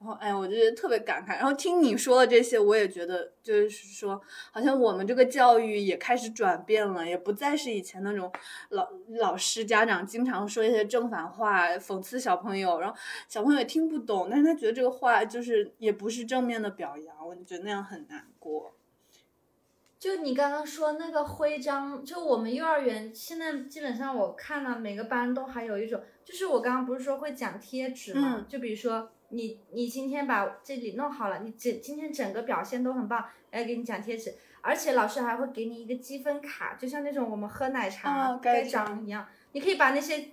[0.00, 1.30] 然后，哎，我就觉得特别感慨。
[1.36, 4.20] 然后听你说的这些，我也觉得，就是说，
[4.52, 8.32] 好像我们这个教育也开始转变了，也不再是以前那种
[8.68, 8.88] 老
[9.18, 12.96] 老师、家长经常说一些正反话，讽刺小朋友，然后
[13.26, 18.72] 小朋友也听不懂，但是他觉得这个话就是也不是正面的表扬，我就觉得那样很难过。
[19.98, 40.28] 就你刚刚说那个徽章，就我们幼儿园现在基本上我看了每个班都还有一种，就是我刚刚不是说会讲贴纸嘛，嗯就比如说你你今天把这里弄好了，你整今天整个表现都很棒，来给你讲贴纸，而且老师还会给你一个积分卡，就像那种我们喝奶茶盖章一样，你可以把那些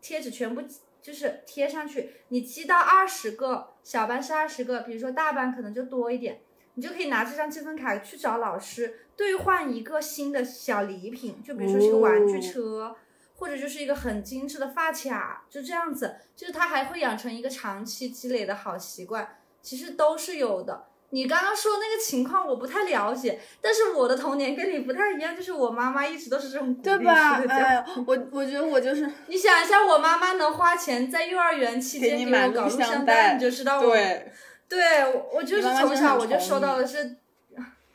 [0.00, 0.62] 贴纸全部
[1.00, 6.40] 就是贴上去，你积到二十个，小班是二十个，比如说大班可能就多一点。
[6.76, 12.96] 你就可以拿这张积分卡去找老师兑换一个新的小礼品，就比如说是个玩具车。
[13.36, 20.86] 或者就是一个很精致的发卡，就这样子，就是他还会养成一个长期积累的好习惯，其实都是有的。
[21.10, 27.36] 你刚刚说那个情况我不太了解，但是我的童年跟你不太一样，就是我妈妈一直都是这种鼓励对吧？
[27.40, 34.32] 式的教育哎，我我觉得我就是 你想一下，我妈妈能花钱在幼儿园期间给我搞录录像像带你就知道我对，
[34.68, 37.16] 对，我我就是从小我就收到的是，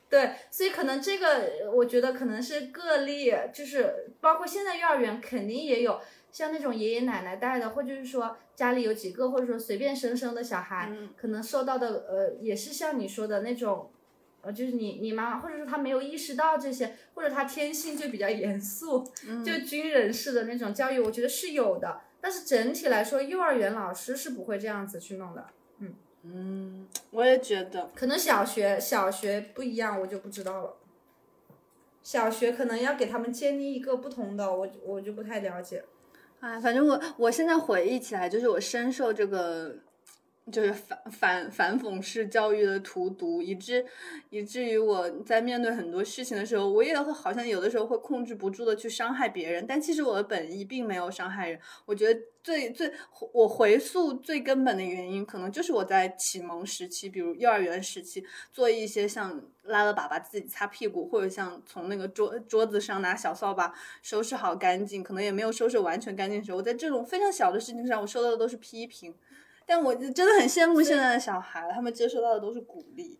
[0.09, 5.99] 对，所以可能这个我觉得可能是个例，就是包括现在幼儿园肯定也有
[6.31, 13.91] 像那种爷爷奶奶带的，或者是说家里有几个，或者说随便生生的小孩，嗯可能受到的呃也是像你说的那种。
[14.41, 21.99] 呃，就是你你妈妈，或者说他没有意识到这些，或者他天性就比较严肃，嗯 就军人式的那种教育，我觉得是有的。
[22.21, 25.45] 但是整体来说，幼儿园老师是不会这样子去弄的。
[26.23, 30.73] 嗯，我也觉得，可能小学小学不一样，我就不知道了。
[32.03, 35.83] 小学可能要给他们建立一个不同的，我我就不太了解。
[36.39, 39.75] 哎，反正我我现在回忆起来，就是我深受这个
[40.51, 43.85] 就是反反反讽式教育的荼毒，以致
[44.31, 51.59] 以至于我在面对很多事情的时候，我也会好像有的时候会控制不住的去伤害别人，但其实我的本意并没有伤害人。
[51.85, 52.91] 我觉得最最
[53.31, 63.71] 我回溯最根本的原因，可能就是我在启蒙时期，比如幼儿园时期，做一些像拉了粑粑自己擦屁股，或者像从那个桌桌子上拿小扫把
[64.01, 69.13] 收拾好干净，可能也没有收拾完全干净的时候，我在这种非常小的事情上，我收到的都是批评。
[69.69, 73.19] 但我真的很羡慕现在的小孩，他们接收到的都是鼓励。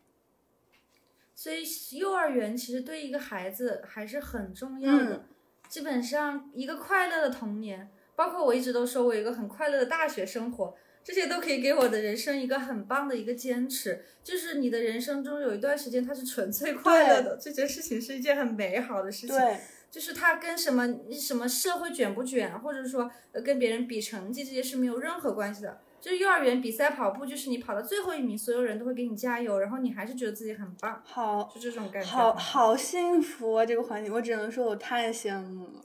[1.35, 1.63] 所以
[1.99, 5.15] 幼儿园其实对一个孩子还是很重要的。
[5.17, 5.23] 嗯
[5.69, 14.03] 基本上一个快乐的童年，包括我一直都说我有一个很快乐的大学生活，这些都可以给我的人生一个很棒的一个坚持。
[14.23, 19.37] 就是你的人生中有一段时间它是纯粹快乐的，这件事情是一件很美好的事情。
[19.37, 19.59] 对，
[19.91, 25.79] 就是它跟什么什么社会卷不卷，或者说呃跟别人比成绩这些是没有任何关系的。
[26.01, 32.07] 就是幼儿园比赛跑步，就是你跑到最后一名，所有人都会给你加油，然后你还是觉得自己很棒，好就这种感觉。
[32.07, 33.65] 好好幸福啊！
[33.65, 35.81] 这个环境，我只能说我太羡慕了。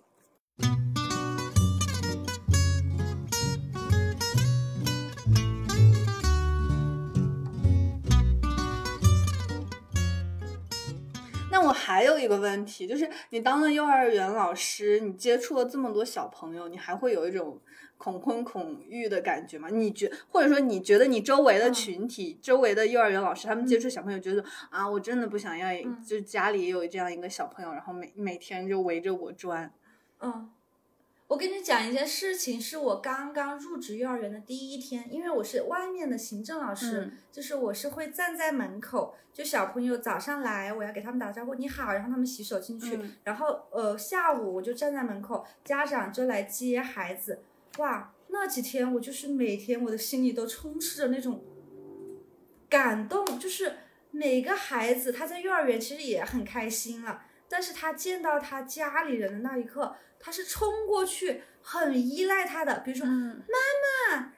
[11.84, 17.60] 还有一个问题，就是你当了幼儿园老师，你接触了这么多小朋友，你还会有一种
[17.98, 19.68] 恐婚恐育的感觉吗？
[19.70, 29.70] 你觉或者说你觉得你周围的嗯群体、周围的幼儿园老师，他们接触小朋友，觉得、啊，我真的不想要，嗯就是家里也有这样一个小朋友，然后每每天就围着我转。
[30.20, 30.48] 嗯，
[31.34, 47.40] 我跟你讲一件事情，是我刚刚入职幼儿园的第一天，因为我是外面的行政老师，嗯就是我是会站在门口，就小朋友早上来，我要给他们打招呼，你好，然后他们洗手进去，嗯然后呃下午我就站在门口，家长就来接孩子，
[47.78, 51.42] 哇，那几天我就是每天我的心里都充斥着那种
[52.68, 53.78] 感动，就是
[54.12, 57.22] 每个孩子他在幼儿园其实也很开心了。
[57.54, 63.40] 但是他见到他家里人的那一刻，他是冲过去，很依赖他的，比如说嗯，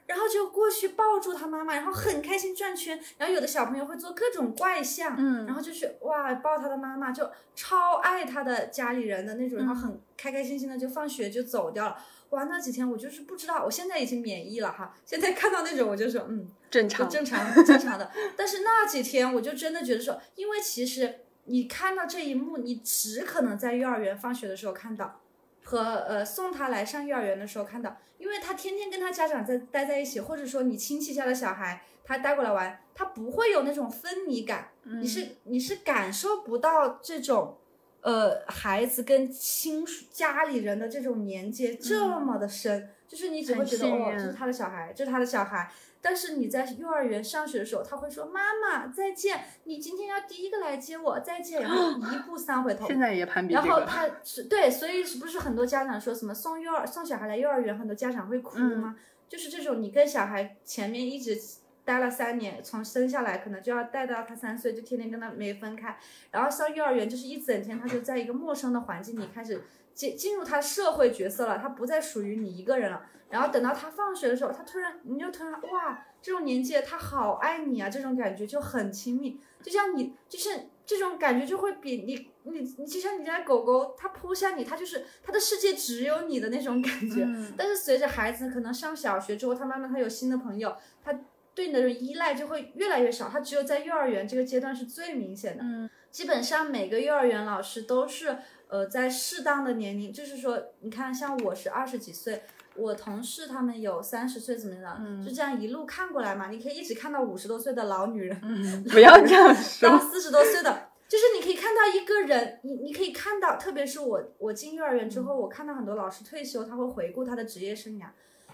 [0.05, 2.99] 然后就过去抱住他妈妈，然后很开心转圈。
[3.17, 11.97] 然后有的小朋友会做各种怪象，嗯然后就去哇抱他的妈妈，就超爱他的家里人的那种，然后很开开心心的就放学就走掉了。
[12.29, 14.93] 哇，那几天我就是不知道，我现在已经免疫了哈。
[15.03, 17.07] 现在看到那种我就说，嗯，正常。
[17.09, 18.11] 正常正常的。
[18.35, 25.19] 但是那几天我就真的觉得说，因为其实你看到这一幕，你只可能在幼儿园放学的时候看到，
[25.63, 37.57] 和呃送他来上幼儿园的时候看到，因为他天天跟他家长在待在一起，或者说你亲戚家的小孩他带过来玩，他不会有那种分离感，嗯你是你是感受不到这种。
[38.01, 45.69] 呃，孩子跟亲属家里人的这种连接这么的深，就是你只会觉得哦，这是他的小孩，这是他的小孩，
[46.07, 52.87] 但是你在幼儿园上学的时候，他会说：“妈妈再见，你今天要第一个来接我，再见。”然后 一步三回头。
[52.87, 53.67] 现在也攀比这个。
[53.67, 58.95] 然后他是对，所以是不是很多家长说什么送幼儿送小孩来幼儿园，很多家长会哭嗯吗？
[59.27, 61.37] 就是这种，你跟小孩前面一直
[61.83, 65.97] 待了三年，从生下来可能就要带到他三岁，就天天跟他没分开，
[66.31, 69.61] 然后上幼儿园就是一整天，他就在一个陌生的环境里开始
[69.93, 73.01] 进进入他社会角色了，他不再属于你一个人了。
[73.29, 80.49] 然后等到他放学的时候，他突然你就突然哇，这种年纪他好爱你啊，这种感觉就很亲密，就像你就是
[80.85, 87.23] 这种感觉就会比你你你就像你家狗狗，它扑向你，它就是它的世界只有你的那种感觉。
[87.23, 91.13] 嗯但是随着孩子可能上小学之后，他慢慢他有新的朋友，他
[91.53, 93.27] 对你的依赖就会越来越少。
[93.27, 95.63] 他只有在幼儿园这个阶段是最明显的。
[95.63, 98.37] 嗯基本上每个幼儿园老师都是
[98.69, 102.41] 呃在适当的年龄，就是说，你看像我是二十几岁，
[102.77, 109.99] 我同事他们有三十岁怎么样，嗯就这样一路看过来嘛，你可以一直看到五十多岁的老女人，嗯，不要这样到说。
[109.99, 118.07] 四十多岁的，就是你可以看到一个人，你你可以看到，特别是我我进幼儿园之后，我看到很多老师退休，他会回顾他的职业生涯。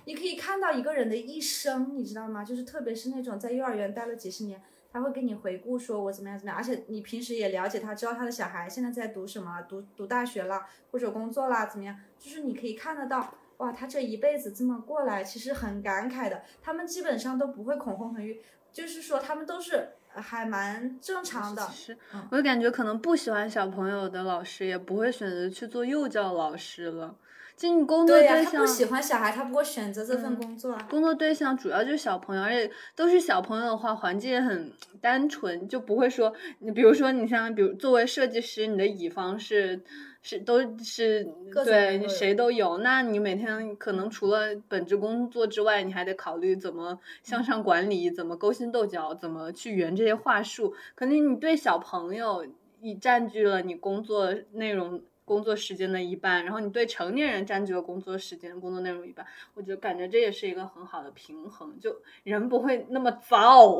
[0.05, 2.43] 你可以看到一个人的一生，你知道吗？
[2.43, 4.61] 就是特别是那种在幼儿园待了几十年，
[4.91, 11.97] 他会给你回顾说我怎么样怎么样，而且你平时也了解他，知道他的小孩现在在读什么，读读大学啦，或者工作啦，怎么样？
[12.19, 16.41] 就是你可以看得到，哇，他这一辈子这么过来，其实很感慨的。
[16.61, 18.41] 他们基本上都不会恐婚恐育，
[18.71, 21.67] 就是说他们都是呃还蛮正常的。
[21.71, 27.15] 其实嗯我就感觉可能不喜欢小朋友的老师也不会选择去做幼教老师了。
[27.55, 30.87] 其实你工作对象他不喜欢小孩，他不会选择这份嗯工作啊。
[30.89, 39.79] 工作对象主要就是小朋友，而且都是小朋友的话，环境也很单纯，就不会说你比如说你像比如作为设计师，你的乙方是
[40.23, 41.23] 是都是
[41.63, 50.73] 对谁都有，那你每天可能除了本职工作之外，你还得考虑怎么向上管理，怎么勾心斗角，怎么去圆这些话术。
[50.95, 52.47] 可能你对小朋友
[52.81, 54.99] 你占据了你工作内容。
[55.25, 63.79] 工作时间的一半，然后你对成年人占据了工作时间、工作内容一半，我就感觉这也是一个很好的平衡，就人不会那么糟。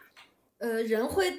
[0.58, 1.32] 呃，人会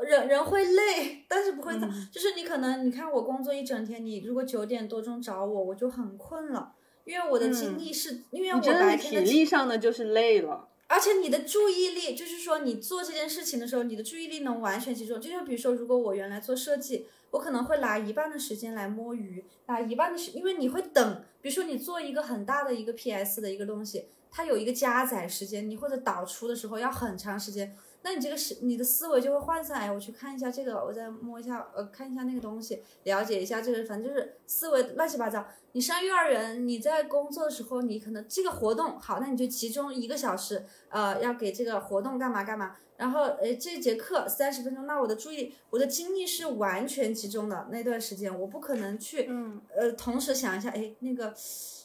[0.00, 1.86] 人人会累，但是不会早。
[1.86, 6.72] 嗯就是你可能你看我工作一整天，你如果九点多钟找我，我就很困了，
[7.04, 10.68] 因为我的精嗯力是、因为我白天的力上的就是累了。
[10.88, 15.18] 而且你的注意力，就是说你做这件事情的时候，你的注意力能完全集中。
[15.18, 21.24] 就像比如说，如果我原来做设计，我可能会拿一半的时间来摸鱼，拿一半的时，因为你会等。
[21.40, 29.80] 比如说你做一个很大的一个 PS 的一个东西，它有一个加载时间，你或者导出的时候要很长时间，那你这个是你的思维就会涣散。
[29.80, 35.44] 哎，我去看一下这个，我再摸一下，呃，看一下那个东西，了解一下这个，反正就是思维乱七八糟。
[35.72, 42.76] 你上幼儿园，你在工作的时候，你可能这个活动好，那你就集中一个小时，呃，要给这个活动干嘛干嘛。
[42.98, 51.34] 然后，哎，这节课三十分钟，那我的注意，我的精力是完全集中的那段时间，我不可能去，嗯，呃，同时想一下，哎，那个，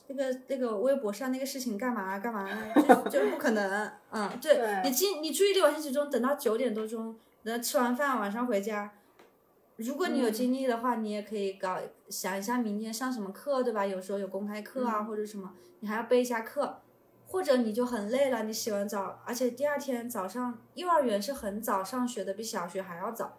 [0.09, 8.93] 那个，那个微博上那个事情干嘛干嘛， 就就是不可能，嗯，对对你精你注意力完全集中，等到九点多钟，等到吃完饭晚上回家，
[9.75, 11.77] 如果你有嗯精力的话，你也可以搞
[12.09, 13.85] 想一下明天上什么课，对吧？
[13.85, 16.81] 有时候有公开课啊，嗯或者什么，你还要备一下课，
[17.27, 23.37] 或者你就很累了，你洗完澡，而且第二天早上幼儿园是很早上学的，比小学还要早，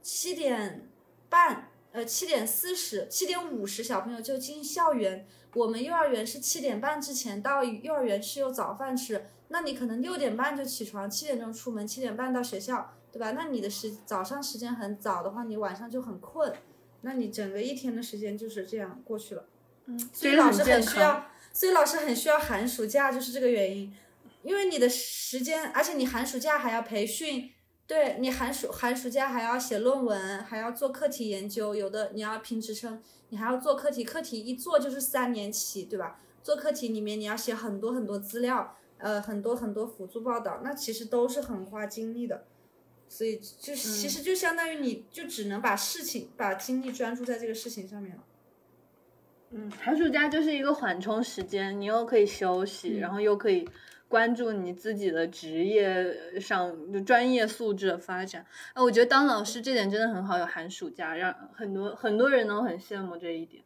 [0.00, 0.88] 七点
[1.28, 5.26] 半，呃，七点四十、七点五十小朋友就进校园。
[5.54, 13.32] 我们幼儿园是七点半之前到幼儿园是有早饭吃，那你可能六点半就起床，七点钟出门，七点半到学校，对吧？
[13.32, 16.52] 那你的时早上时间很早的话，你晚上就很困，
[17.02, 19.44] 那你整个一天的时间就是这样过去了。
[19.86, 23.94] 嗯，所以老师很需要，所以老师很需要寒暑假，就是这个原因，
[24.42, 27.50] 因为你的时间，而且你寒暑假还要培训，
[27.86, 33.02] 对你寒暑寒暑假还要写论文，还要做课题研究，有的你要评职称，
[33.34, 36.20] 你还要做课题，课题一做就是三年起，对吧？
[36.40, 42.44] 做课题里面你要写很多很多资料，呃，很多很多辅助报道，那其实都是很花精力的。
[43.08, 48.22] 所以就其实就相当于你就只能把事情把精力专注在这个事情上面了。
[49.50, 53.68] 嗯，寒暑假就是一个缓冲时间，你又可以休息，嗯然后又可以
[54.14, 58.46] 关注你自己的职业上就专业素质的发展。
[58.72, 63.64] 啊，我觉得当老师这点真的很好，有寒暑假，让很多很多人都很羡慕这一点。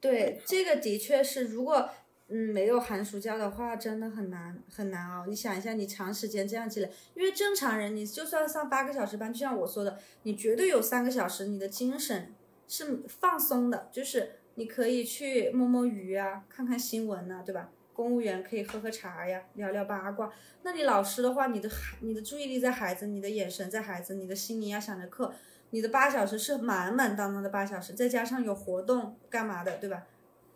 [0.00, 1.90] 对，这个的确是，如果
[2.28, 5.26] 嗯没有寒暑假的话，真的很难很难熬。
[5.26, 12.32] 你想一下，你长时间这样积累，因为正常人你就算上八个小时班，就像我说的，你绝对有三个小时，你的精神
[12.68, 17.72] 是放松的，就是你可以去摸摸鱼啊，看看新闻呐、对吧？
[18.00, 20.32] 公务员可以喝喝茶呀，聊聊八卦。
[20.62, 25.30] 那你老师的话，你的孩你的注意力在孩子，你的眼神在孩子，你的心里要想着课，
[25.68, 30.06] 你的八小时是满满当当的八小时，再加上有活动干嘛的，对吧？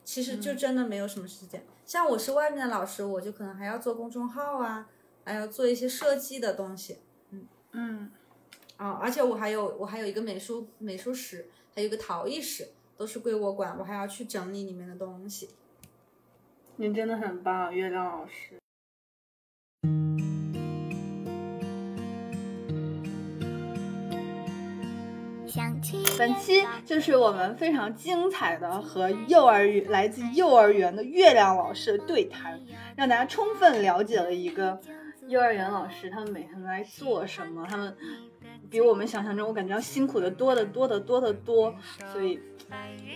[0.04, 1.62] 其实就真的没有什么时间。
[1.84, 4.88] 像我是外面的老师，我就可能还要做公众号啊，
[5.22, 6.96] 还要做一些设计的东西
[7.28, 8.10] 嗯嗯，
[8.78, 15.50] 啊，而且我还有我还有一个美术美术室，还有一个陶艺室，都是归我管，我还要去整理里面的东西。
[16.76, 18.58] 你真的很棒，月亮老师。
[26.18, 32.60] 本期就是我们非常精彩的和幼儿园来自幼儿园的月亮老师的对谈，
[32.96, 34.80] 让大家充分了解了一个
[35.28, 37.94] 幼儿园老师他们每天都在做什么，他们
[38.70, 41.74] 比我们想象中我感觉要辛苦的多得多得多得多，
[42.12, 42.40] 所以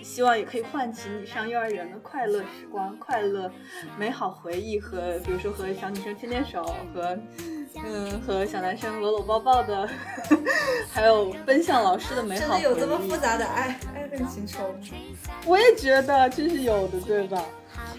[0.02, 3.50] 希望也可以唤起你上幼儿园的快乐时光、快乐
[3.98, 6.62] 美好回忆和比如说和小女生牵牵手
[6.94, 7.18] 和。
[7.84, 9.88] 嗯，和小男生搂搂抱抱的，
[10.90, 14.78] 还有奔向老师的美好真的有这么复杂的爱爱恨情仇吗？
[15.46, 17.44] 我也觉得这是有的，对吧？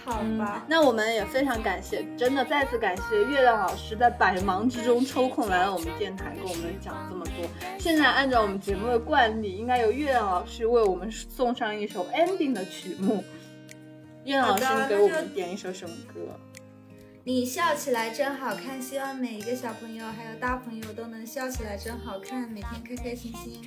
[0.05, 7.45] 好吧，那我们也非常感谢，真的再次感谢月亮老师在百忙之中抽空来了我们电台，跟我们讲这么多。
[7.77, 13.23] 现在按照我们节目的惯例，应该由月亮老师为我们送上一首 ending 的曲目。
[14.25, 16.19] 月亮老师给我们点一首什么歌？
[17.23, 23.61] 你笑起来真好看，希望每一个小朋友还有大朋友都能笑起来真好看，每天开开心心。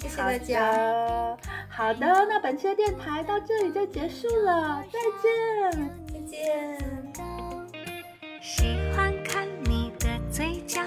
[0.00, 1.36] 谢谢大家。
[1.68, 5.30] 好的，好的，那本期的电台到这里就结束了，再见。
[6.10, 6.78] 再见。
[8.40, 10.80] 喜欢看你的嘴角，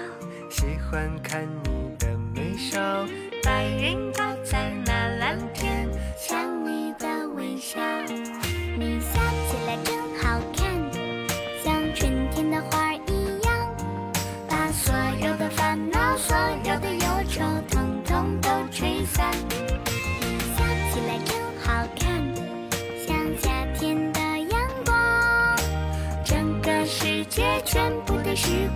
[0.50, 3.06] 喜欢看你的眉梢，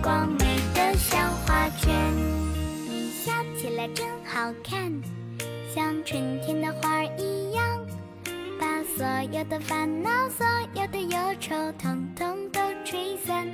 [0.01, 1.93] 光美得像画卷。
[2.87, 4.91] 你笑起来真好看，
[5.73, 7.63] 像春天的花儿一样，
[8.59, 13.47] 把所有的烦恼、所有的忧愁，统统都吹散。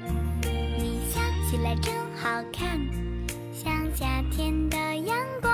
[0.78, 1.20] 你笑
[1.50, 2.80] 起来真好看，
[3.54, 5.52] 像夏天的阳光。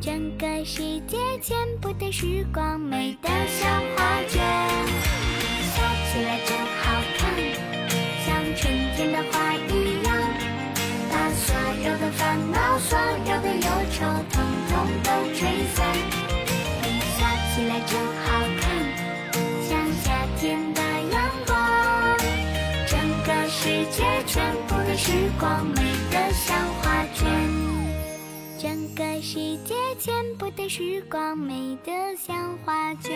[0.00, 4.42] 整个世界全部的时光美得像画卷。
[5.38, 7.24] 你笑起来真好看，
[8.26, 9.53] 像春天的花，
[12.34, 15.86] 烦恼、所有的忧愁，统统都吹散。
[16.82, 17.24] 你笑
[17.54, 18.26] 起来真好
[18.60, 18.62] 看，
[19.62, 20.80] 像夏天的
[21.12, 21.56] 阳光。
[22.88, 25.80] 整个世界全部的时光美
[26.10, 27.24] 得像画卷。
[28.58, 33.12] 整个世界全部的时光美得像画卷。